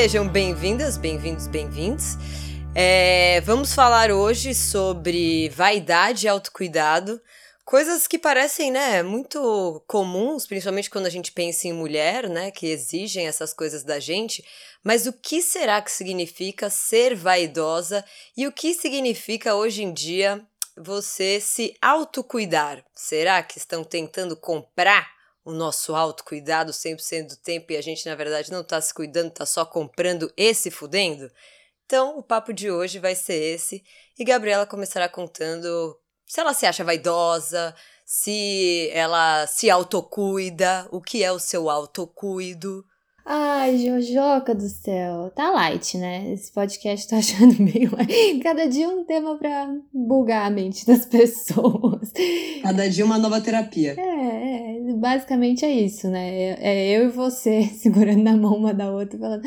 Sejam 0.00 0.26
bem-vindas, 0.26 0.96
bem-vindos, 0.96 1.46
bem-vindos. 1.46 2.16
É, 2.74 3.42
vamos 3.42 3.74
falar 3.74 4.10
hoje 4.10 4.54
sobre 4.54 5.50
vaidade 5.50 6.24
e 6.24 6.28
autocuidado. 6.28 7.20
Coisas 7.66 8.06
que 8.06 8.18
parecem, 8.18 8.70
né, 8.70 9.02
muito 9.02 9.84
comuns, 9.86 10.46
principalmente 10.46 10.88
quando 10.88 11.04
a 11.04 11.10
gente 11.10 11.30
pensa 11.32 11.68
em 11.68 11.74
mulher, 11.74 12.30
né, 12.30 12.50
que 12.50 12.66
exigem 12.68 13.28
essas 13.28 13.52
coisas 13.52 13.84
da 13.84 14.00
gente. 14.00 14.42
Mas 14.82 15.04
o 15.04 15.12
que 15.12 15.42
será 15.42 15.82
que 15.82 15.92
significa 15.92 16.70
ser 16.70 17.14
vaidosa 17.14 18.02
e 18.34 18.46
o 18.46 18.52
que 18.52 18.72
significa 18.72 19.54
hoje 19.54 19.82
em 19.82 19.92
dia 19.92 20.40
você 20.78 21.38
se 21.42 21.76
autocuidar? 21.82 22.82
Será 22.94 23.42
que 23.42 23.58
estão 23.58 23.84
tentando 23.84 24.34
comprar 24.34 25.19
o 25.44 25.52
nosso 25.52 25.94
autocuidado 25.94 26.72
100% 26.72 27.28
do 27.28 27.36
tempo 27.36 27.72
e 27.72 27.76
a 27.76 27.80
gente, 27.82 28.06
na 28.06 28.14
verdade, 28.14 28.50
não 28.50 28.60
está 28.60 28.80
se 28.80 28.92
cuidando, 28.92 29.28
está 29.28 29.46
só 29.46 29.64
comprando 29.64 30.32
esse 30.36 30.70
fudendo? 30.70 31.30
Então, 31.86 32.18
o 32.18 32.22
papo 32.22 32.52
de 32.52 32.70
hoje 32.70 32.98
vai 32.98 33.14
ser 33.14 33.34
esse 33.34 33.82
e 34.18 34.24
Gabriela 34.24 34.66
começará 34.66 35.08
contando 35.08 35.98
se 36.24 36.38
ela 36.38 36.54
se 36.54 36.64
acha 36.64 36.84
vaidosa, 36.84 37.74
se 38.04 38.88
ela 38.92 39.46
se 39.46 39.68
autocuida, 39.68 40.88
o 40.92 41.00
que 41.00 41.24
é 41.24 41.32
o 41.32 41.40
seu 41.40 41.68
autocuido. 41.68 42.84
Ai, 43.32 43.78
Jojoca 43.78 44.52
do 44.56 44.68
céu. 44.68 45.30
Tá 45.36 45.52
light, 45.52 45.96
né? 45.96 46.32
Esse 46.32 46.50
podcast 46.50 47.06
tá 47.06 47.18
achando 47.22 47.62
meio. 47.62 47.92
Cada 48.42 48.68
dia 48.68 48.88
um 48.88 49.04
tema 49.04 49.36
pra 49.36 49.72
bugar 49.94 50.48
a 50.48 50.50
mente 50.50 50.84
das 50.84 51.06
pessoas. 51.06 52.12
Cada 52.60 52.90
dia 52.90 53.04
uma 53.04 53.18
nova 53.18 53.40
terapia. 53.40 53.94
É, 53.96 54.78
é 54.78 54.94
basicamente 54.94 55.64
é 55.64 55.70
isso, 55.70 56.08
né? 56.08 56.28
É, 56.28 56.58
é 56.60 56.88
eu 56.98 57.04
e 57.04 57.08
você 57.08 57.70
segurando 57.78 58.20
na 58.24 58.36
mão 58.36 58.56
uma 58.56 58.74
da 58.74 58.90
outra 58.90 59.16
falando. 59.16 59.42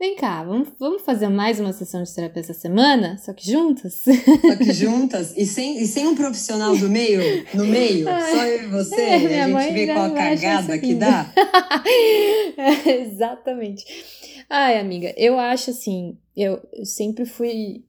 Vem 0.00 0.14
cá, 0.14 0.44
vamos, 0.44 0.68
vamos 0.78 1.02
fazer 1.02 1.28
mais 1.28 1.58
uma 1.58 1.72
sessão 1.72 2.04
de 2.04 2.14
terapia 2.14 2.40
essa 2.40 2.54
semana? 2.54 3.18
Só 3.18 3.32
que 3.32 3.50
juntas? 3.50 4.04
Só 4.04 4.56
que 4.56 4.72
juntas? 4.72 5.36
E 5.36 5.44
sem, 5.44 5.82
e 5.82 5.86
sem 5.88 6.06
um 6.06 6.14
profissional 6.14 6.76
do 6.76 6.88
meio? 6.88 7.44
No 7.52 7.64
meio? 7.64 8.08
Ai, 8.08 8.32
só 8.32 8.44
eu 8.44 8.62
e 8.62 8.66
você? 8.66 9.00
É, 9.00 9.42
a 9.42 9.48
gente 9.48 9.72
vê 9.72 9.86
qual 9.92 10.04
a 10.04 10.10
cagada 10.10 10.78
que 10.78 10.94
dá? 10.94 11.32
é, 12.56 13.04
exatamente. 13.28 13.84
Ai, 14.48 14.78
amiga, 14.78 15.12
eu 15.16 15.38
acho 15.38 15.70
assim, 15.70 16.18
eu, 16.36 16.60
sempre 16.84 17.24
fui 17.24 17.84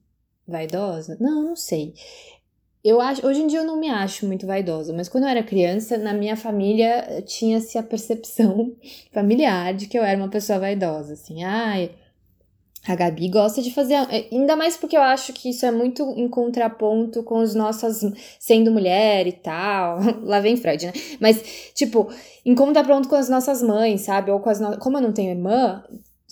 vaidosa? 0.47 1.17
Não, 1.19 1.43
não 1.43 1.55
sei. 1.55 1.93
Eu 2.83 3.01
acho, 3.01 3.25
hoje 3.27 3.41
em 3.41 3.47
dia 3.47 3.59
eu 3.59 3.65
não 3.65 3.77
me 3.77 3.89
acho 3.89 4.25
muito 4.25 4.47
vaidosa, 4.47 4.93
mas 4.93 5.09
quando 5.09 5.25
eu 5.25 5.29
era 5.29 5.43
criança, 5.43 5.97
na 5.97 6.13
minha 6.13 6.37
família 6.37 7.21
tinha-se 7.25 7.77
a 7.77 7.83
percepção 7.83 8.73
familiar 9.11 9.73
de 9.73 9.87
que 9.87 9.97
eu 9.99 10.03
era 10.03 10.17
uma 10.17 10.29
pessoa 10.29 10.59
vaidosa, 10.59 11.13
assim, 11.13 11.43
ai, 11.43 11.91
a 12.91 12.95
Gabi 12.95 13.29
gosta 13.29 13.61
de 13.61 13.73
fazer, 13.73 13.95
ainda 14.31 14.55
mais 14.55 14.75
porque 14.75 14.97
eu 14.97 15.01
acho 15.01 15.31
que 15.33 15.49
isso 15.49 15.65
é 15.65 15.71
muito 15.71 16.03
em 16.17 16.27
contraponto 16.27 17.21
com 17.23 17.39
os 17.39 17.53
nossos 17.53 18.01
sendo 18.39 18.71
mulher 18.71 19.27
e 19.27 19.31
tal. 19.31 19.99
Lá 20.23 20.39
vem 20.39 20.57
Freud, 20.57 20.87
né? 20.87 20.93
Mas 21.19 21.71
tipo, 21.75 22.11
em 22.45 22.55
contraponto 22.55 23.07
com 23.07 23.15
as 23.15 23.29
nossas 23.29 23.61
mães, 23.61 24.01
sabe? 24.01 24.31
Ou 24.31 24.39
com 24.39 24.49
as 24.49 24.59
no... 24.59 24.77
como 24.79 24.97
eu 24.97 25.01
não 25.01 25.13
tenho 25.13 25.31
irmã, 25.31 25.83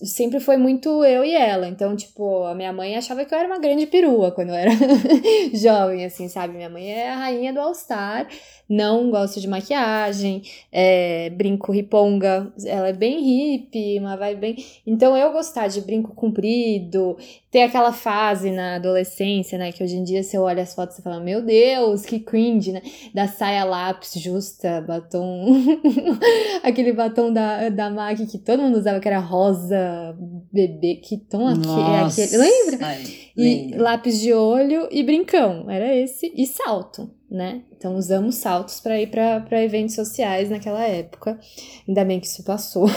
sempre 0.04 0.40
foi 0.40 0.58
muito 0.58 1.04
eu 1.04 1.24
e 1.26 1.34
ela. 1.34 1.68
Então, 1.68 1.96
tipo, 1.96 2.44
a 2.44 2.54
minha 2.54 2.72
mãe 2.72 2.96
achava 2.96 3.26
que 3.26 3.34
eu 3.34 3.38
era 3.38 3.48
uma 3.48 3.60
grande 3.60 3.88
perua 3.88 4.32
quando 4.32 4.50
eu 4.50 4.56
era 4.56 4.72
jovem, 5.54 6.06
assim, 6.06 6.28
sabe? 6.28 6.56
Minha 6.56 6.70
mãe 6.70 6.92
é 6.92 7.10
a 7.10 7.16
rainha 7.16 7.52
do 7.52 7.60
All-Star, 7.60 8.28
não 8.70 9.10
gosta 9.10 9.40
de 9.40 9.48
maquiagem, 9.48 10.44
é, 10.72 11.30
brinco 11.32 11.72
riponga, 11.72 12.52
ela 12.66 12.90
é 12.90 12.94
bem 12.94 13.22
hippie, 13.22 14.00
uma 14.00 14.16
vibe 14.16 14.40
bem. 14.40 14.66
Então, 14.86 15.18
eu 15.18 15.32
gostar 15.32 15.68
de 15.68 15.82
brinco 15.82 16.14
comprido, 16.14 17.18
ter 17.58 17.64
aquela 17.64 17.92
fase 17.92 18.52
na 18.52 18.76
adolescência, 18.76 19.58
né? 19.58 19.72
Que 19.72 19.84
hoje 19.84 19.96
em 19.96 20.04
dia 20.04 20.22
você 20.22 20.38
olha 20.38 20.62
as 20.62 20.76
fotos 20.76 21.00
e 21.00 21.02
fala, 21.02 21.20
meu 21.20 21.42
Deus, 21.42 22.06
que 22.06 22.20
cringe, 22.20 22.72
né? 22.72 22.84
Da 23.16 23.28
saia 23.28 23.64
lápis 23.64 24.14
justa, 24.14 24.80
batom. 24.82 25.80
aquele 26.62 26.94
batom 26.94 27.34
da, 27.34 27.70
da 27.70 27.90
MAC 27.90 28.28
que 28.28 28.38
todo 28.38 28.62
mundo 28.62 28.78
usava, 28.78 29.00
que 29.00 29.08
era 29.08 29.18
rosa, 29.18 30.16
bebê, 30.54 30.98
que 30.98 31.18
tom 31.18 31.50
é 31.50 31.54
aquele. 31.54 32.38
Lembra? 32.38 32.86
Ai, 32.86 33.04
e 33.36 33.76
lápis 33.76 34.20
de 34.20 34.32
olho 34.34 34.88
e 34.92 35.02
brincão. 35.02 35.68
Era 35.68 35.96
esse. 35.96 36.32
E 36.36 36.46
salto 36.46 37.17
né? 37.30 37.64
Então 37.76 37.96
usamos 37.96 38.36
saltos 38.36 38.80
para 38.80 39.00
ir 39.00 39.08
para 39.08 39.64
eventos 39.64 39.96
sociais 39.96 40.50
naquela 40.50 40.84
época. 40.84 41.40
Ainda 41.88 42.06
bem 42.06 42.20
que 42.20 42.28
isso 42.28 42.44
passou. 42.44 42.88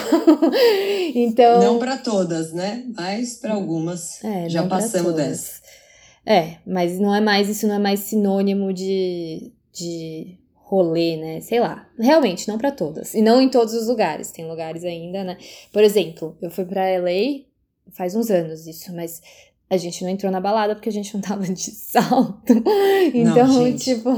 então 1.15 1.61
não 1.61 1.79
para 1.79 1.99
todas, 1.99 2.53
né? 2.53 2.85
Mas 2.97 3.35
para 3.35 3.55
algumas 3.55 4.23
é, 4.25 4.49
já 4.49 4.67
passamos 4.67 5.15
dessa. 5.15 5.61
É, 6.25 6.57
mas 6.67 6.99
não 6.99 7.15
é 7.15 7.21
mais 7.21 7.49
isso 7.49 7.67
não 7.67 7.75
é 7.75 7.79
mais 7.79 8.01
sinônimo 8.01 8.73
de, 8.73 9.53
de 9.73 10.39
rolê, 10.55 11.17
né? 11.17 11.41
Sei 11.41 11.59
lá. 11.59 11.89
Realmente 11.99 12.47
não 12.47 12.57
para 12.57 12.71
todas 12.71 13.15
e 13.15 13.21
não 13.21 13.41
em 13.43 13.49
todos 13.49 13.75
os 13.75 13.89
lugares. 13.89 14.31
Tem 14.31 14.49
lugares 14.49 14.85
ainda, 14.85 15.25
né? 15.25 15.39
Por 15.73 15.83
exemplo, 15.83 16.37
eu 16.41 16.51
fui 16.51 16.65
para 16.65 16.99
LA 16.99 17.51
faz 17.93 18.15
uns 18.15 18.31
anos 18.31 18.67
isso, 18.67 18.95
mas 18.95 19.21
a 19.71 19.77
gente 19.77 20.03
não 20.03 20.11
entrou 20.11 20.33
na 20.33 20.41
balada 20.41 20.75
porque 20.75 20.89
a 20.89 20.93
gente 20.93 21.15
não 21.15 21.21
tava 21.21 21.45
de 21.45 21.71
salto. 21.71 22.63
Então, 23.13 23.47
não, 23.47 23.77
tipo. 23.77 24.11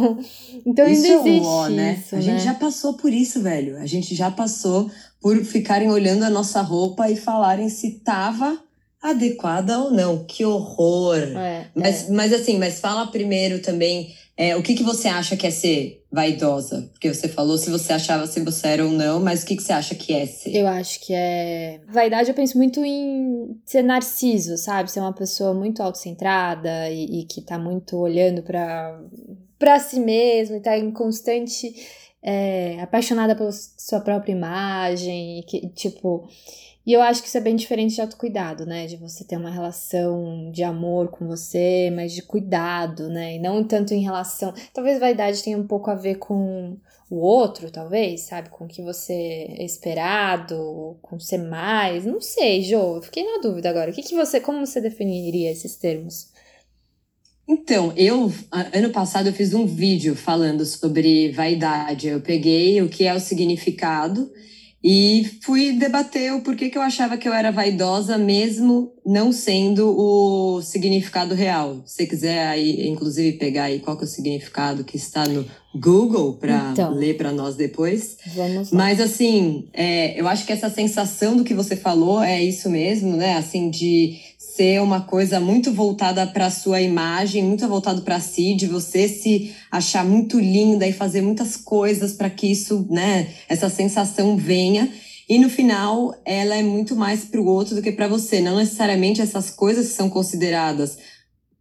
Então 0.67 0.87
isso 0.87 1.07
ainda 1.07 1.29
existe. 1.29 1.47
É 1.47 1.49
um 1.49 1.53
ó, 1.53 1.69
né? 1.69 1.99
Isso, 1.99 2.15
a 2.15 2.19
né? 2.19 2.25
gente 2.25 2.43
já 2.43 2.55
passou 2.55 2.95
por 2.95 3.13
isso, 3.13 3.41
velho. 3.41 3.79
A 3.79 3.87
gente 3.87 4.15
já 4.15 4.31
passou 4.31 4.91
por 5.21 5.37
ficarem 5.45 5.91
olhando 5.91 6.25
a 6.25 6.31
nossa 6.31 6.61
roupa 6.61 7.09
e 7.09 7.17
falarem 7.17 7.69
se 7.69 8.01
tava 8.01 8.59
adequada 9.01 9.79
ou 9.79 9.91
não. 9.91 10.25
Que 10.25 10.45
horror! 10.45 11.17
É, 11.17 11.69
mas, 11.75 12.09
é. 12.09 12.13
mas 12.13 12.33
assim, 12.33 12.59
mas 12.59 12.81
fala 12.81 13.07
primeiro 13.07 13.61
também 13.63 14.13
é, 14.43 14.57
o 14.57 14.63
que, 14.63 14.75
que 14.75 14.83
você 14.83 15.07
acha 15.07 15.37
que 15.37 15.47
é 15.47 15.51
ser 15.53 16.05
vaidosa? 16.11 16.91
Porque 16.91 17.15
você 17.15 17.29
falou 17.29 17.57
se 17.57 17.71
você 17.71 17.93
achava 17.93 18.27
se 18.27 18.41
você 18.41 18.67
era 18.67 18.85
ou 18.85 18.91
não, 18.91 19.21
mas 19.21 19.45
o 19.45 19.47
que, 19.47 19.55
que 19.55 19.63
você 19.63 19.73
acha 19.73 19.95
que 19.95 20.13
é 20.13 20.27
ser? 20.27 20.57
Eu 20.57 20.67
acho 20.67 20.99
que 20.99 21.15
é. 21.15 21.81
Vaidade, 21.89 22.29
eu 22.29 22.35
penso 22.35 22.59
muito 22.59 22.85
em 22.85 23.57
ser 23.65 23.83
narciso, 23.83 24.57
sabe? 24.57 24.91
Ser 24.91 24.99
uma 24.99 25.13
pessoa 25.13 25.55
muito 25.55 25.81
autocentrada 25.81 26.91
e, 26.91 27.21
e 27.21 27.25
que 27.25 27.41
tá 27.41 27.57
muito 27.57 27.97
olhando 27.97 28.43
para 28.43 29.01
para 29.61 29.79
si 29.79 30.01
mesmo 30.01 30.57
e 30.57 30.61
tá 30.61 30.77
em 30.77 30.91
constante. 30.91 31.73
É, 32.25 32.81
apaixonada 32.81 33.35
pela 33.35 33.51
sua 33.53 34.01
própria 34.01 34.33
imagem, 34.33 35.45
que, 35.47 35.69
tipo. 35.69 36.29
E 36.85 36.93
eu 36.93 37.01
acho 37.01 37.23
que 37.23 37.29
isso 37.29 37.39
é 37.39 37.41
bem 37.41 37.55
diferente 37.55 37.95
de 37.95 38.01
autocuidado, 38.01 38.67
né? 38.67 38.87
De 38.87 38.97
você 38.97 39.23
ter 39.25 39.37
uma 39.37 39.51
relação 39.51 40.51
de 40.51 40.65
amor 40.65 41.09
com 41.09 41.27
você, 41.29 41.93
mas 41.95 42.13
de 42.13 42.23
cuidado, 42.23 43.09
né? 43.09 43.37
E 43.37 43.39
não 43.39 43.63
tanto 43.63 43.95
em 43.95 44.03
relação. 44.03 44.53
Talvez 44.75 44.99
vaidade 44.99 45.45
tenha 45.45 45.57
um 45.57 45.67
pouco 45.67 45.91
a 45.91 45.95
ver 45.95 46.17
com 46.17 46.77
o 47.09 47.17
outro, 47.17 47.71
talvez, 47.71 48.23
sabe? 48.23 48.49
Com 48.51 48.65
o 48.65 48.69
que 48.69 48.83
você 48.83 49.13
é 49.13 49.65
esperado, 49.65 50.99
com 51.01 51.21
ser 51.21 51.39
mais. 51.39 52.05
Não 52.05 52.21
sei, 52.21 52.63
Jo, 52.63 52.97
eu 52.97 53.03
fiquei 53.03 53.25
na 53.25 53.41
dúvida 53.41 53.71
agora. 53.71 53.93
O 53.93 53.95
que, 53.95 54.03
que 54.03 54.17
você. 54.17 54.41
Como 54.41 54.67
você 54.67 54.81
definiria 54.81 55.53
esses 55.53 55.77
termos? 55.77 56.33
Então, 57.47 57.93
eu, 57.97 58.33
ano 58.73 58.91
passado, 58.91 59.29
eu 59.29 59.33
fiz 59.33 59.55
um 59.55 59.67
vídeo 59.67 60.17
falando 60.17 60.65
sobre 60.65 61.31
vaidade. 61.31 62.09
Eu 62.09 62.21
peguei 62.21 62.83
o 62.83 62.89
que 62.89 63.05
é 63.05 63.15
o 63.15 63.21
significado 63.21 64.33
e 64.85 65.39
fui 65.43 65.73
debater 65.73 66.35
o 66.35 66.41
porquê 66.41 66.69
que 66.69 66.77
eu 66.77 66.83
achava 66.83 67.17
que 67.17 67.29
eu 67.29 67.33
era 67.33 67.53
vaidosa, 67.53 68.19
mesmo 68.19 68.93
não 69.07 69.33
sendo 69.33 69.89
o 69.97 70.61
significado 70.61 71.35
real. 71.35 71.83
Se 71.87 71.97
você 71.97 72.07
quiser 72.07 72.47
aí, 72.47 72.89
inclusive, 72.89 73.39
pegar 73.39 73.65
aí 73.65 73.79
qual 73.79 73.97
que 73.97 74.03
é 74.03 74.07
o 74.07 74.11
significado 74.11 74.83
que 74.83 74.97
está 74.97 75.27
no 75.27 75.45
Google 75.75 76.35
para 76.35 76.71
então, 76.73 76.93
ler 76.93 77.17
para 77.17 77.33
nós 77.33 77.55
depois. 77.55 78.17
Vamos 78.35 78.71
lá. 78.71 78.79
Mas 78.79 79.01
assim, 79.01 79.69
é, 79.73 80.21
eu 80.21 80.27
acho 80.27 80.45
que 80.45 80.53
essa 80.53 80.69
sensação 80.69 81.37
do 81.37 81.45
que 81.45 81.55
você 81.55 81.77
falou 81.77 82.23
é 82.23 82.43
isso 82.43 82.69
mesmo, 82.69 83.17
né? 83.17 83.37
Assim, 83.37 83.71
de 83.71 84.19
ser 84.55 84.81
uma 84.83 85.01
coisa 85.01 85.41
muito 85.41 85.73
voltada 85.73 86.27
para 86.27 86.51
sua 86.51 86.81
imagem, 86.81 87.43
muito 87.43 87.67
voltado 87.67 88.03
para 88.03 88.21
si, 88.21 88.55
de 88.55 88.67
você 88.67 89.09
se 89.09 89.55
achar 89.71 90.05
muito 90.05 90.39
linda 90.39 90.87
e 90.87 90.93
fazer 90.93 91.23
muitas 91.23 91.57
coisas 91.57 92.13
para 92.13 92.29
que 92.29 92.51
isso, 92.51 92.87
né, 92.91 93.29
essa 93.49 93.69
sensação 93.69 94.37
venha. 94.37 94.93
E 95.29 95.39
no 95.39 95.49
final, 95.49 96.15
ela 96.25 96.57
é 96.57 96.63
muito 96.63 96.95
mais 96.95 97.25
para 97.25 97.41
o 97.41 97.47
outro 97.47 97.75
do 97.75 97.83
que 97.83 97.93
para 97.93 98.09
você. 98.09 98.41
Não 98.41 98.57
necessariamente 98.57 99.23
essas 99.23 99.51
coisas 99.51 99.89
que 99.89 99.95
são 99.95 100.11
consideradas 100.11 100.99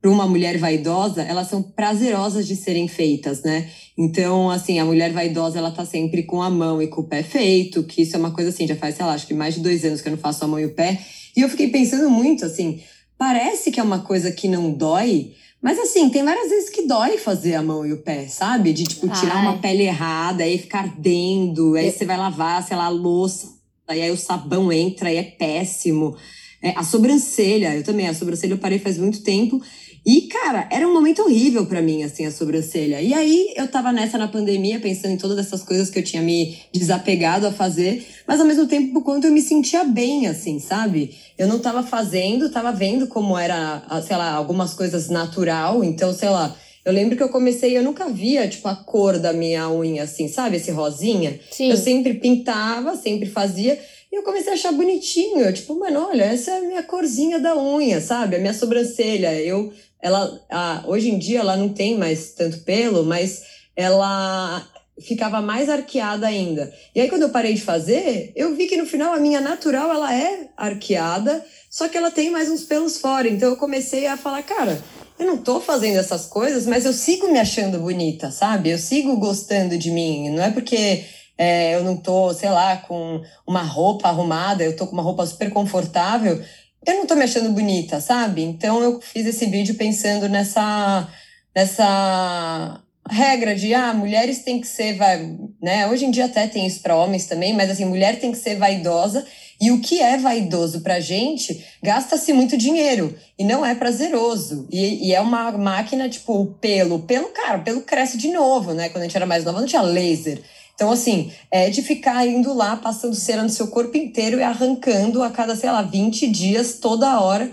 para 0.02 0.10
uma 0.10 0.28
mulher 0.28 0.58
vaidosa, 0.58 1.22
elas 1.22 1.48
são 1.48 1.62
prazerosas 1.62 2.48
de 2.48 2.56
serem 2.56 2.88
feitas, 2.88 3.44
né? 3.44 3.70
Então, 3.96 4.50
assim, 4.50 4.80
a 4.80 4.86
mulher 4.86 5.12
vaidosa, 5.12 5.60
ela 5.60 5.70
tá 5.70 5.86
sempre 5.86 6.24
com 6.24 6.42
a 6.42 6.50
mão 6.50 6.82
e 6.82 6.88
com 6.88 7.02
o 7.02 7.08
pé 7.08 7.22
feito, 7.22 7.84
que 7.84 8.02
isso 8.02 8.16
é 8.16 8.20
uma 8.20 8.32
coisa 8.32 8.50
assim, 8.50 8.66
já 8.68 8.76
faz, 8.76 8.96
sei 8.96 9.06
lá, 9.06 9.14
acho 9.14 9.28
que 9.28 9.34
mais 9.34 9.54
de 9.54 9.60
dois 9.60 9.86
anos 9.86 10.02
que 10.02 10.08
eu 10.08 10.12
não 10.12 10.18
faço 10.18 10.44
a 10.44 10.48
mão 10.48 10.60
e 10.60 10.66
o 10.66 10.74
pé, 10.74 11.00
e 11.36 11.42
eu 11.42 11.50
fiquei 11.50 11.70
pensando 11.70 12.10
muito 12.10 12.46
assim, 12.46 12.82
parece 13.18 13.72
que 13.72 13.80
é 13.80 13.84
uma 13.84 14.00
coisa 14.00 14.32
que 14.32 14.48
não 14.48 14.72
dói, 14.72 15.34
mas 15.62 15.78
assim, 15.78 16.10
tem 16.10 16.24
várias 16.24 16.50
vezes 16.50 16.70
que 16.70 16.88
dói 16.88 17.18
fazer 17.18 17.54
a 17.56 17.62
mão 17.62 17.86
e 17.86 17.94
o 17.94 18.02
pé, 18.02 18.28
sabe? 18.28 18.74
De 18.74 18.84
tipo, 18.84 19.08
tirar 19.10 19.38
Ai. 19.38 19.42
uma 19.44 19.58
pele 19.60 19.84
errada, 19.84 20.44
aí 20.44 20.58
ficar 20.58 20.80
ardendo, 20.80 21.76
aí 21.76 21.86
eu... 21.86 21.92
você 21.92 22.04
vai 22.04 22.18
lavar, 22.18 22.66
sei 22.66 22.76
lá, 22.76 22.86
a 22.86 22.90
louça, 22.90 23.48
e 23.90 24.02
aí 24.02 24.10
o 24.10 24.18
sabão 24.18 24.72
entra 24.72 25.12
e 25.12 25.18
é 25.18 25.24
péssimo. 25.24 26.16
É, 26.62 26.72
a 26.76 26.84
sobrancelha, 26.84 27.76
eu 27.76 27.84
também, 27.84 28.08
a 28.08 28.14
sobrancelha 28.14 28.54
eu 28.54 28.58
parei 28.58 28.80
faz 28.80 28.98
muito 28.98 29.24
tempo. 29.24 29.62
E, 30.04 30.22
cara, 30.22 30.68
era 30.72 30.88
um 30.88 30.94
momento 30.94 31.22
horrível 31.22 31.66
para 31.68 31.82
mim, 31.82 32.04
assim, 32.04 32.26
a 32.26 32.32
sobrancelha. 32.32 33.02
E 33.02 33.14
aí 33.14 33.54
eu 33.56 33.68
tava 33.68 33.92
nessa 33.92 34.18
na 34.18 34.28
pandemia, 34.28 34.80
pensando 34.80 35.14
em 35.14 35.18
todas 35.18 35.38
essas 35.38 35.62
coisas 35.62 35.92
que 35.92 36.00
eu 36.00 36.04
tinha 36.04 36.24
me 36.24 36.58
desapegado 36.74 37.46
a 37.46 37.52
fazer, 37.52 38.04
mas 38.26 38.40
ao 38.40 38.48
mesmo 38.48 38.68
tempo, 38.68 38.94
por 38.94 39.04
quanto 39.04 39.28
eu 39.28 39.32
me 39.32 39.42
sentia 39.42 39.84
bem, 39.84 40.26
assim, 40.26 40.60
sabe? 40.60 41.16
Eu 41.38 41.48
não 41.48 41.60
tava 41.60 41.84
fazendo, 41.84 42.50
tava 42.50 42.72
vendo 42.72 43.06
como 43.06 43.38
era, 43.38 43.84
sei 44.06 44.18
lá, 44.18 44.32
algumas 44.32 44.74
coisas 44.74 45.08
natural, 45.10 45.84
então, 45.84 46.12
sei 46.14 46.30
lá. 46.30 46.56
Eu 46.84 46.92
lembro 46.92 47.16
que 47.16 47.22
eu 47.22 47.30
comecei, 47.30 47.78
eu 47.78 47.84
nunca 47.84 48.10
via, 48.10 48.48
tipo, 48.48 48.68
a 48.68 48.76
cor 48.76 49.20
da 49.20 49.32
minha 49.32 49.70
unha, 49.70 50.02
assim, 50.02 50.28
sabe? 50.28 50.58
Esse 50.58 50.72
rosinha. 50.72 51.40
Sim. 51.52 51.70
Eu 51.70 51.78
sempre 51.78 52.16
pintava, 52.16 52.96
sempre 52.96 53.30
fazia. 53.30 53.80
E 54.12 54.16
eu 54.16 54.24
comecei 54.24 54.52
a 54.52 54.56
achar 54.56 54.72
bonitinho. 54.72 55.42
Eu, 55.42 55.54
tipo, 55.54 55.78
mano, 55.78 56.08
olha, 56.10 56.24
essa 56.24 56.50
é 56.50 56.58
a 56.58 56.62
minha 56.62 56.82
corzinha 56.82 57.40
da 57.40 57.56
unha, 57.56 58.02
sabe? 58.02 58.36
A 58.36 58.40
minha 58.40 58.54
sobrancelha. 58.54 59.40
Eu 59.40 59.72
ela 60.02 60.42
a, 60.50 60.84
hoje 60.88 61.10
em 61.10 61.18
dia 61.18 61.40
ela 61.40 61.56
não 61.56 61.70
tem 61.70 61.98
mais 61.98 62.32
tanto 62.34 62.60
pelo, 62.60 63.04
mas 63.04 63.44
ela 63.76 64.66
ficava 65.00 65.42
mais 65.42 65.70
arqueada 65.70 66.28
ainda. 66.28 66.72
E 66.94 67.02
aí 67.02 67.10
quando 67.10 67.24
eu 67.24 67.30
parei 67.30 67.54
de 67.54 67.62
fazer, 67.62 68.32
eu 68.36 68.56
vi 68.56 68.68
que 68.68 68.78
no 68.78 68.86
final 68.86 69.14
a 69.14 69.20
minha 69.20 69.42
natural 69.42 69.92
ela 69.92 70.14
é 70.14 70.50
arqueada, 70.56 71.44
só 71.70 71.88
que 71.88 71.98
ela 71.98 72.12
tem 72.12 72.30
mais 72.30 72.50
uns 72.50 72.64
pelos 72.64 72.98
fora. 72.98 73.28
Então 73.28 73.50
eu 73.50 73.58
comecei 73.58 74.08
a 74.08 74.18
falar, 74.18 74.44
cara, 74.44 74.82
eu 75.18 75.26
não 75.26 75.38
tô 75.38 75.60
fazendo 75.60 76.00
essas 76.00 76.26
coisas, 76.26 76.66
mas 76.66 76.86
eu 76.86 76.94
sigo 76.94 77.32
me 77.32 77.40
achando 77.40 77.80
bonita, 77.80 78.32
sabe? 78.32 78.72
Eu 78.72 78.78
sigo 78.78 79.18
gostando 79.18 79.78
de 79.78 79.92
mim. 79.92 80.30
Não 80.30 80.44
é 80.44 80.52
porque 80.52 81.06
é, 81.38 81.76
eu 81.76 81.84
não 81.84 81.98
tô, 81.98 82.34
sei 82.34 82.50
lá, 82.50 82.78
com 82.78 83.22
uma 83.48 83.64
roupa 83.64 84.08
arrumada, 84.08 84.64
eu 84.64 84.76
tô 84.76 84.86
com 84.86 84.94
uma 84.94 85.04
roupa 85.04 85.26
super 85.26 85.50
confortável, 85.50 86.40
eu 86.86 86.96
não 86.96 87.06
tô 87.06 87.16
me 87.16 87.24
achando 87.24 87.52
bonita, 87.52 88.00
sabe? 88.00 88.42
Então 88.44 88.82
eu 88.82 89.00
fiz 89.02 89.26
esse 89.26 89.46
vídeo 89.46 89.76
pensando 89.76 90.28
nessa, 90.28 91.08
nessa 91.56 92.82
regra 93.10 93.56
de 93.56 93.74
ah, 93.74 93.94
mulheres 93.94 94.40
têm 94.40 94.60
que 94.60 94.68
ser, 94.68 94.96
vai, 94.96 95.38
né? 95.62 95.88
Hoje 95.88 96.06
em 96.06 96.12
dia 96.12 96.26
até 96.26 96.48
tem 96.48 96.66
isso 96.66 96.82
para 96.82 96.96
homens 96.96 97.26
também, 97.26 97.54
mas 97.54 97.70
assim, 97.70 97.86
mulher 97.86 98.20
tem 98.20 98.32
que 98.32 98.38
ser 98.38 98.56
vaidosa. 98.56 99.26
E 99.60 99.70
o 99.70 99.80
que 99.80 100.02
é 100.02 100.18
vaidoso 100.18 100.82
pra 100.82 101.00
gente 101.00 101.64
gasta-se 101.84 102.34
muito 102.34 102.58
dinheiro 102.58 103.16
e 103.38 103.44
não 103.44 103.64
é 103.64 103.76
prazeroso. 103.76 104.68
E, 104.72 105.10
e, 105.10 105.14
é 105.14 105.22
uma 105.22 105.52
máquina, 105.52 106.10
tipo, 106.10 106.34
o 106.34 106.48
pelo. 106.48 107.04
Pelo, 107.04 107.28
cara, 107.30 107.60
pelo 107.60 107.82
cresce 107.82 108.18
de 108.18 108.30
novo, 108.30 108.74
né? 108.74 108.90
Quando 108.90 109.04
a 109.04 109.06
gente 109.06 109.16
era 109.16 109.28
mais 109.28 109.46
nova, 109.46 109.60
não 109.60 109.68
tinha 109.68 109.84
laser. 109.84 110.42
Então, 110.74 110.92
assim, 110.92 111.32
é 111.50 111.70
de 111.70 111.82
ficar 111.82 112.26
indo 112.28 112.54
lá, 112.54 112.76
passando 112.76 113.16
cera 113.16 113.44
no 113.44 113.50
seu 113.50 113.68
corpo 113.68 113.96
inteiro 113.98 114.40
e 114.40 114.44
arrancando 114.44 115.22
a 115.22 115.30
cada, 115.30 115.56
sei 115.56 115.72
lá, 115.72 115.82
20 115.82 116.28
dias, 116.28 116.80
toda 116.80 117.20
hora. 117.20 117.52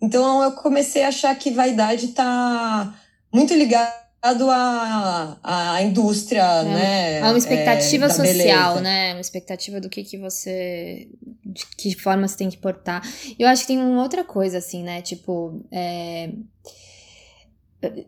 Então, 0.00 0.42
eu 0.42 0.52
comecei 0.52 1.02
a 1.02 1.08
achar 1.08 1.34
que 1.34 1.50
vaidade 1.50 2.08
tá 2.08 2.94
muito 3.32 3.52
ligado 3.54 4.50
à, 4.50 5.36
à 5.42 5.82
indústria, 5.82 6.42
é, 6.42 6.64
né? 6.64 7.18
É 7.18 7.24
uma 7.24 7.38
expectativa 7.38 8.06
é, 8.06 8.08
social, 8.08 8.74
beleza. 8.74 8.80
né? 8.80 9.12
Uma 9.12 9.20
expectativa 9.20 9.80
do 9.80 9.88
que, 9.88 10.04
que 10.04 10.16
você. 10.16 11.08
de 11.44 11.66
que 11.76 11.94
forma 11.94 12.28
você 12.28 12.36
tem 12.36 12.50
que 12.50 12.58
portar. 12.58 13.02
Eu 13.38 13.48
acho 13.48 13.62
que 13.62 13.68
tem 13.68 13.78
uma 13.78 14.02
outra 14.02 14.24
coisa, 14.24 14.58
assim, 14.58 14.82
né? 14.82 15.02
Tipo. 15.02 15.60
É 15.72 16.30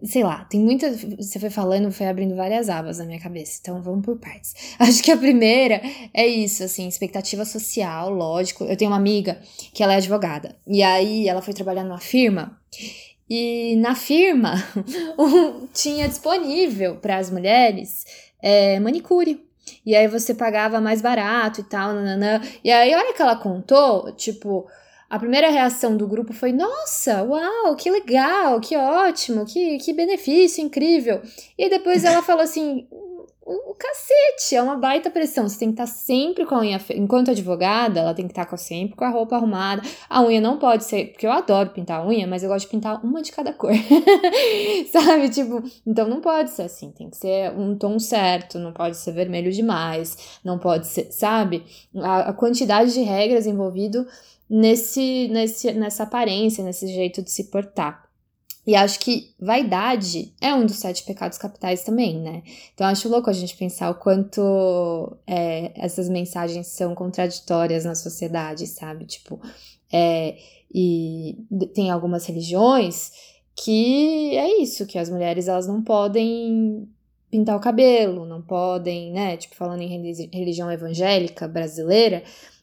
sei 0.03 0.23
lá, 0.23 0.45
tem 0.45 0.61
muita. 0.61 0.91
Você 0.91 1.39
foi 1.39 1.51
falando, 1.51 1.91
foi 1.91 2.07
abrindo 2.07 2.37
várias 2.37 2.69
abas 2.69 2.99
na 2.99 3.05
minha 3.05 3.21
cabeça, 3.21 3.59
então 3.61 3.83
vamos 3.83 4.05
por 4.05 4.19
partes. 4.19 4.55
Acho 4.79 5.03
que 5.03 5.11
a 5.11 5.17
primeira 5.17 5.81
é 6.13 6.27
isso, 6.27 6.63
assim, 6.63 6.87
expectativa 6.87 7.45
social, 7.45 8.11
lógico. 8.11 8.65
Eu 8.65 8.77
tenho 8.77 8.91
uma 8.91 8.97
amiga 8.97 9.41
que 9.73 9.83
ela 9.83 9.95
é 9.95 9.97
advogada, 9.97 10.57
e 10.67 10.83
aí 10.83 11.29
ela 11.29 11.41
foi 11.41 11.55
trabalhar 11.55 11.85
numa 11.85 12.01
firma, 12.01 12.59
e 13.29 13.77
na 13.77 13.95
firma 13.95 14.55
tinha 15.73 16.09
disponível 16.09 16.97
para 16.97 17.17
as 17.17 17.31
mulheres 17.31 18.05
é, 18.43 18.79
manicure. 18.79 19.43
E 19.87 19.97
aí 19.97 20.07
você 20.07 20.35
pagava 20.35 20.81
mais 20.81 21.01
barato 21.01 21.61
e 21.61 21.65
tal, 21.65 21.95
nananã. 21.95 22.41
E 22.63 22.71
aí, 22.71 22.95
olha 22.95 23.15
que 23.15 23.23
ela 23.23 23.37
contou, 23.37 24.13
tipo, 24.13 24.67
a 25.13 25.19
primeira 25.19 25.51
reação 25.51 25.95
do 25.95 26.09
grupo 26.09 26.33
foi: 26.33 26.53
Nossa, 26.53 27.23
uau, 27.23 27.77
que 27.77 27.91
legal, 27.91 28.59
que 28.61 28.75
ótimo, 28.75 29.45
que, 29.45 29.77
que 29.77 29.93
benefício 29.93 30.65
incrível. 30.65 31.21
E 31.59 31.69
depois 31.69 32.03
ela 32.03 32.23
falou 32.23 32.43
assim: 32.43 32.87
o, 33.45 33.75
cacete, 33.75 34.55
é 34.55 34.63
uma 34.63 34.77
baita 34.77 35.11
pressão. 35.11 35.49
Você 35.49 35.59
tem 35.59 35.69
que 35.69 35.75
estar 35.75 35.87
tá 35.87 35.91
sempre 35.91 36.47
com 36.47 36.55
a 36.55 36.61
unha. 36.61 36.81
Enquanto 36.95 37.31
advogada, 37.31 38.01
ela 38.01 38.15
tem 38.15 38.27
que 38.27 38.33
estar 38.33 38.47
tá 38.47 38.57
sempre 38.57 38.97
com 38.97 39.05
a 39.05 39.11
roupa 39.11 39.37
arrumada. 39.37 39.83
A 40.09 40.23
unha 40.23 40.41
não 40.41 40.59
pode 40.59 40.85
ser. 40.85 41.09
Porque 41.09 41.27
eu 41.27 41.33
adoro 41.33 41.71
pintar 41.71 42.01
a 42.01 42.07
unha, 42.07 42.27
mas 42.27 42.43
eu 42.43 42.49
gosto 42.49 42.67
de 42.67 42.71
pintar 42.71 43.05
uma 43.05 43.21
de 43.21 43.33
cada 43.33 43.53
cor. 43.53 43.73
Sabe? 44.91 45.29
Tipo, 45.29 45.63
então 45.87 46.09
não 46.09 46.21
pode 46.21 46.51
ser 46.51 46.63
assim. 46.63 46.91
Tem 46.93 47.11
que 47.11 47.17
ser 47.17 47.51
um 47.53 47.77
tom 47.77 47.99
certo. 47.99 48.59
Não 48.59 48.73
pode 48.73 48.97
ser 48.97 49.13
vermelho 49.13 49.53
demais. 49.53 50.39
Não 50.45 50.59
pode 50.59 50.87
ser. 50.87 51.11
Sabe? 51.11 51.65
A, 51.97 52.31
a 52.31 52.33
quantidade 52.33 52.95
de 52.95 53.01
regras 53.03 53.47
envolvido 53.47 54.07
nesse, 54.53 55.29
nesse, 55.29 55.73
nessa 55.73 56.03
aparência, 56.03 56.63
nesse 56.63 56.87
jeito 56.87 57.23
de 57.23 57.31
se 57.31 57.45
portar. 57.45 58.07
E 58.67 58.77
acho 58.77 59.01
que 59.01 59.35
vaidade 59.41 60.35
é 60.41 60.55
um 60.55 60.67
dos 60.67 60.77
sete 60.77 61.05
pecados 61.05 61.39
capitais 61.39 61.83
também, 61.83 62.21
né? 62.21 62.43
Então 62.75 62.87
acho 62.87 63.09
louco 63.09 63.31
a 63.31 63.33
gente 63.33 63.57
pensar 63.57 63.91
o 63.91 63.95
quanto 63.95 65.17
é, 65.27 65.73
essas 65.75 66.09
mensagens 66.09 66.67
são 66.69 66.95
contraditórias 66.95 67.87
na 67.87 67.95
sociedade, 67.95 68.67
sabe? 68.67 69.07
Tipo, 69.07 69.41
é, 69.91 70.37
e 70.73 71.39
tem 71.75 71.91
algumas 71.91 72.27
religiões 72.27 73.11
que 73.57 74.37
é 74.37 74.63
isso, 74.63 74.87
que 74.87 74.99
as 74.99 75.09
mulheres 75.09 75.49
elas 75.49 75.67
não 75.67 75.83
podem 75.83 76.89
pintar 77.31 77.57
o 77.57 77.61
cabelo, 77.61 78.27
não 78.27 78.43
podem, 78.43 79.11
né? 79.11 79.39
Tipo, 79.39 79.57
falando 79.57 79.81
em 79.81 80.29
religião 80.31 80.71
evangélica 80.71 81.49
brasileira, 81.49 82.23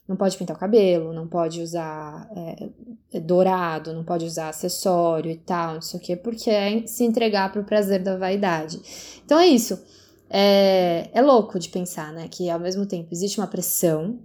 não 0.10 0.16
pode 0.16 0.36
pintar 0.36 0.58
o 0.58 0.60
cabelo, 0.60 1.14
não 1.14 1.28
pode 1.28 1.62
usar 1.62 2.28
é, 2.36 2.68
é, 3.14 3.20
dourado, 3.20 3.94
não 3.94 4.04
pode 4.04 4.26
usar 4.26 4.50
acessório 4.50 5.30
e 5.30 5.38
tal, 5.38 5.76
não 5.76 5.82
sei 5.84 6.00
o 6.00 6.04
quê, 6.04 6.16
porque 6.16 6.50
é 6.50 6.88
se 6.88 7.04
entregar 7.04 7.52
para 7.52 7.62
o 7.62 7.64
prazer 7.64 8.02
da 8.02 8.18
vaidade. 8.18 8.82
Então 9.24 9.40
é 9.40 9.46
isso. 9.46 9.80
É, 10.28 11.10
é 11.14 11.22
louco 11.22 11.60
de 11.60 11.69
pensar, 11.69 12.12
né? 12.12 12.28
Que 12.28 12.50
ao 12.50 12.60
mesmo 12.60 12.88
tempo 12.88 13.10
existe 13.12 13.40
uma 13.40 13.45
pressão, 13.45 14.18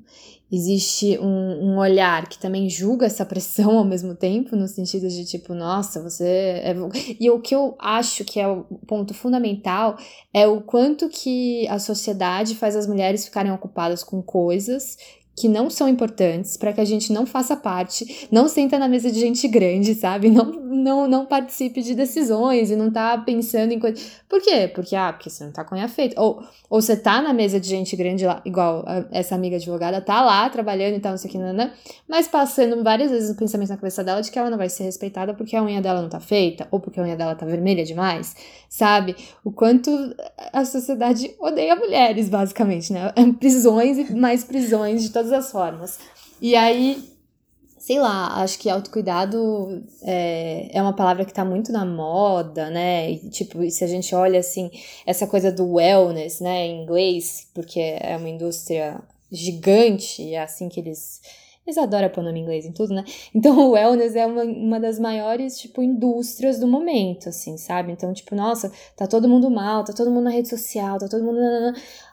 existe 0.51 1.19
um, 1.19 1.73
um, 1.73 1.79
olhar 1.79 2.29
que 2.29 2.39
também 2.39 2.69
julga 2.69 3.05
essa 3.05 3.25
pressão 3.25 3.77
ao 3.77 3.85
mesmo 3.85 4.15
tempo, 4.15 4.57
no 4.57 4.69
sentido 4.69 5.07
de 5.09 5.27
tipo, 5.27 5.53
nossa, 5.53 6.03
você. 6.03 6.25
É... 6.25 6.75
E 7.21 7.31
o 7.31 7.41
que 7.41 7.55
eu 7.55 7.75
acho 7.79 8.25
que 8.25 8.41
é 8.41 8.49
o 8.49 8.65
ponto 8.87 9.13
fundamental 9.13 9.99
é 10.33 10.47
o 10.47 10.63
quanto 10.63 11.11
que 11.11 11.69
a 11.69 11.79
sociedade 11.79 12.55
faz 12.55 12.75
as 12.75 12.87
mulheres 12.87 13.27
ficarem 13.27 13.53
ocupadas 13.53 14.03
com 14.03 14.23
coisas 14.23 14.97
que 15.37 15.49
não 15.49 15.69
são 15.69 15.89
importantes, 15.89 16.57
para 16.57 16.73
que 16.73 16.81
a 16.81 16.85
gente 16.85 17.13
não 17.13 17.27
faça 17.27 17.57
parte, 17.57 18.29
não 18.31 18.49
senta 18.49 18.79
na 18.79 18.87
mesa 18.87 19.11
de 19.11 19.19
gente 19.19 19.49
grande, 19.49 19.95
sabe? 19.95 20.31
Não, 20.31 20.45
não, 20.45 21.09
não 21.09 21.27
participe 21.27 21.83
de 21.83 21.95
decisões 21.95 22.71
e 22.71 22.77
não 22.77 22.91
tá 22.91 23.17
pensando 23.19 23.73
em 23.73 23.79
coisas. 23.79 24.23
Por 24.29 24.41
quê? 24.41 24.71
Porque, 24.73 24.95
ah, 24.95 25.13
porque 25.13 25.31
você 25.31 25.45
não 25.45 25.53
tá 25.53 25.65
com 25.65 25.75
a 25.75 25.89
feita. 25.89 26.21
Ou, 26.21 26.43
ou 26.69 26.81
você 26.81 26.97
tá 26.97 27.21
na 27.23 27.33
mesa 27.33 27.59
de 27.59 27.69
gente 27.69 27.97
grande 27.97 28.27
lá, 28.27 28.43
igual 28.45 28.85
essa 29.11 29.35
amiga 29.35 29.57
advogada, 29.57 30.01
tá 30.01 30.23
lá 30.23 30.49
trabalhando 30.51 30.97
e 30.97 31.01
tal, 31.01 31.13
não 31.13 31.19
sei 31.19 31.29
o 31.29 31.33
que, 31.33 31.39
nanã, 31.39 31.71
mas 32.09 32.29
passando 32.29 32.83
várias 32.83 33.11
vezes 33.11 33.31
o 33.31 33.37
pensamento 33.37 33.71
na 33.71 33.77
cabeça 33.77 34.05
dela 34.05 34.21
de 34.21 34.31
que 34.31 34.39
ela 34.39 34.51
não 34.51 34.59
vai 34.59 34.69
ser 34.69 34.85
respeitada 34.85 35.35
porque 35.35 35.57
a 35.57 35.63
unha 35.63 35.81
dela 35.81 36.03
não 36.03 36.09
tá 36.09 36.21
feita, 36.21 36.67
ou 36.71 36.81
porque 36.81 37.01
a 37.01 37.03
unha 37.03 37.17
dela 37.17 37.35
tá 37.35 37.47
vermelha 37.47 37.85
demais, 37.85 38.35
sabe? 38.69 39.17
O 39.45 39.51
quanto 39.51 39.91
a 40.53 40.65
sociedade 40.65 41.35
odeia 41.39 41.77
mulheres, 41.77 42.29
basicamente, 42.29 42.93
né? 42.93 43.13
Prisões 43.39 43.99
e 43.99 44.15
mais 44.15 44.45
prisões 44.45 45.03
de 45.03 45.11
todas 45.11 45.24
as 45.33 45.51
formas. 45.51 45.99
E 46.41 46.55
aí, 46.57 47.15
sei 47.79 48.01
lá, 48.01 48.43
acho 48.43 48.59
que 48.59 48.71
autocuidado 48.71 49.83
é, 50.03 50.71
é 50.73 50.83
uma 50.83 50.95
palavra 50.95 51.25
que 51.25 51.35
tá 51.35 51.45
muito 51.45 51.71
na 51.73 51.85
moda, 51.85 52.71
né? 52.71 53.11
E, 53.11 53.31
tipo, 53.31 53.69
se 53.71 53.85
a 53.85 53.87
gente 53.87 54.15
olha 54.15 54.41
assim, 54.41 54.71
essa 55.07 55.27
coisa 55.27 55.53
do 55.53 55.75
wellness, 55.75 56.41
né, 56.41 56.67
em 56.67 56.83
inglês, 56.83 57.49
porque 57.55 57.81
é 57.81 58.17
uma 58.17 58.29
indústria 58.29 59.01
gigante, 59.31 60.33
é 60.35 60.43
assim 60.43 60.69
que 60.69 60.81
eles 60.81 61.21
eles 61.67 61.79
adoram 61.79 62.11
pôr 62.11 62.23
nome 62.23 62.41
inglês 62.41 62.67
em 62.67 62.73
tudo, 62.73 62.93
né? 62.93 63.05
Então 63.35 63.59
o 63.59 63.71
wellness 63.71 64.15
é 64.15 64.27
uma, 64.27 64.45
uma 64.45 64.79
das 64.79 64.99
maiores, 64.99 65.59
tipo, 65.59 65.83
indústrias 65.83 66.59
do 66.59 66.67
momento, 66.67 67.31
assim, 67.31 67.57
sabe? 67.57 67.91
Então, 67.91 68.13
tipo, 68.13 68.35
nossa, 68.35 68.71
tá 68.95 69.07
todo 69.07 69.29
mundo 69.29 69.51
mal, 69.51 69.83
tá 69.83 69.93
todo 69.95 70.11
mundo 70.11 70.25
na 70.25 70.31
rede 70.31 70.49
social, 70.49 70.99
tá 70.99 71.09
todo 71.09 71.25
mundo. 71.25 71.39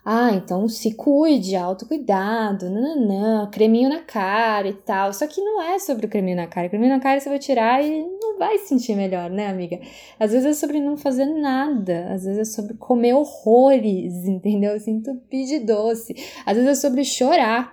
Ah, 0.03 0.31
então 0.34 0.67
se 0.67 0.96
cuide, 0.96 1.55
autocuidado, 1.55 2.72
nananã, 2.72 3.48
creminho 3.51 3.88
na 3.88 4.00
cara 4.00 4.67
e 4.67 4.74
tal. 4.74 5.13
Só 5.13 5.27
que 5.27 5.39
não 5.39 5.62
é 5.62 5.77
sobre 5.77 6.08
o 6.08 6.10
creminho 6.10 6.38
na 6.38 6.48
cara. 6.48 6.65
O 6.65 6.70
creminho 6.72 6.91
na 6.91 7.00
cara 7.00 7.20
você 7.20 7.29
vai 7.29 7.38
tirar 7.38 7.84
e 7.86 8.01
não 8.20 8.39
vai 8.39 8.58
se 8.58 8.70
sentir 8.70 8.96
melhor, 8.96 9.29
né, 9.29 9.48
amiga? 9.48 9.79
Às 10.20 10.31
vezes 10.31 10.48
é 10.48 10.53
sobre 10.53 10.79
não 10.79 10.98
fazer 10.98 11.25
nada. 11.25 12.08
Às 12.12 12.24
vezes 12.24 12.39
é 12.39 12.46
sobre 12.46 12.74
comer 12.77 13.13
horrores, 13.13 14.25
entendeu? 14.25 14.79
Se 14.79 14.89
entupir 14.89 15.46
de 15.46 15.60
doce. 15.60 16.15
Às 16.48 16.58
vezes 16.58 16.72
é 16.72 16.75
sobre 16.75 17.03
chorar, 17.05 17.72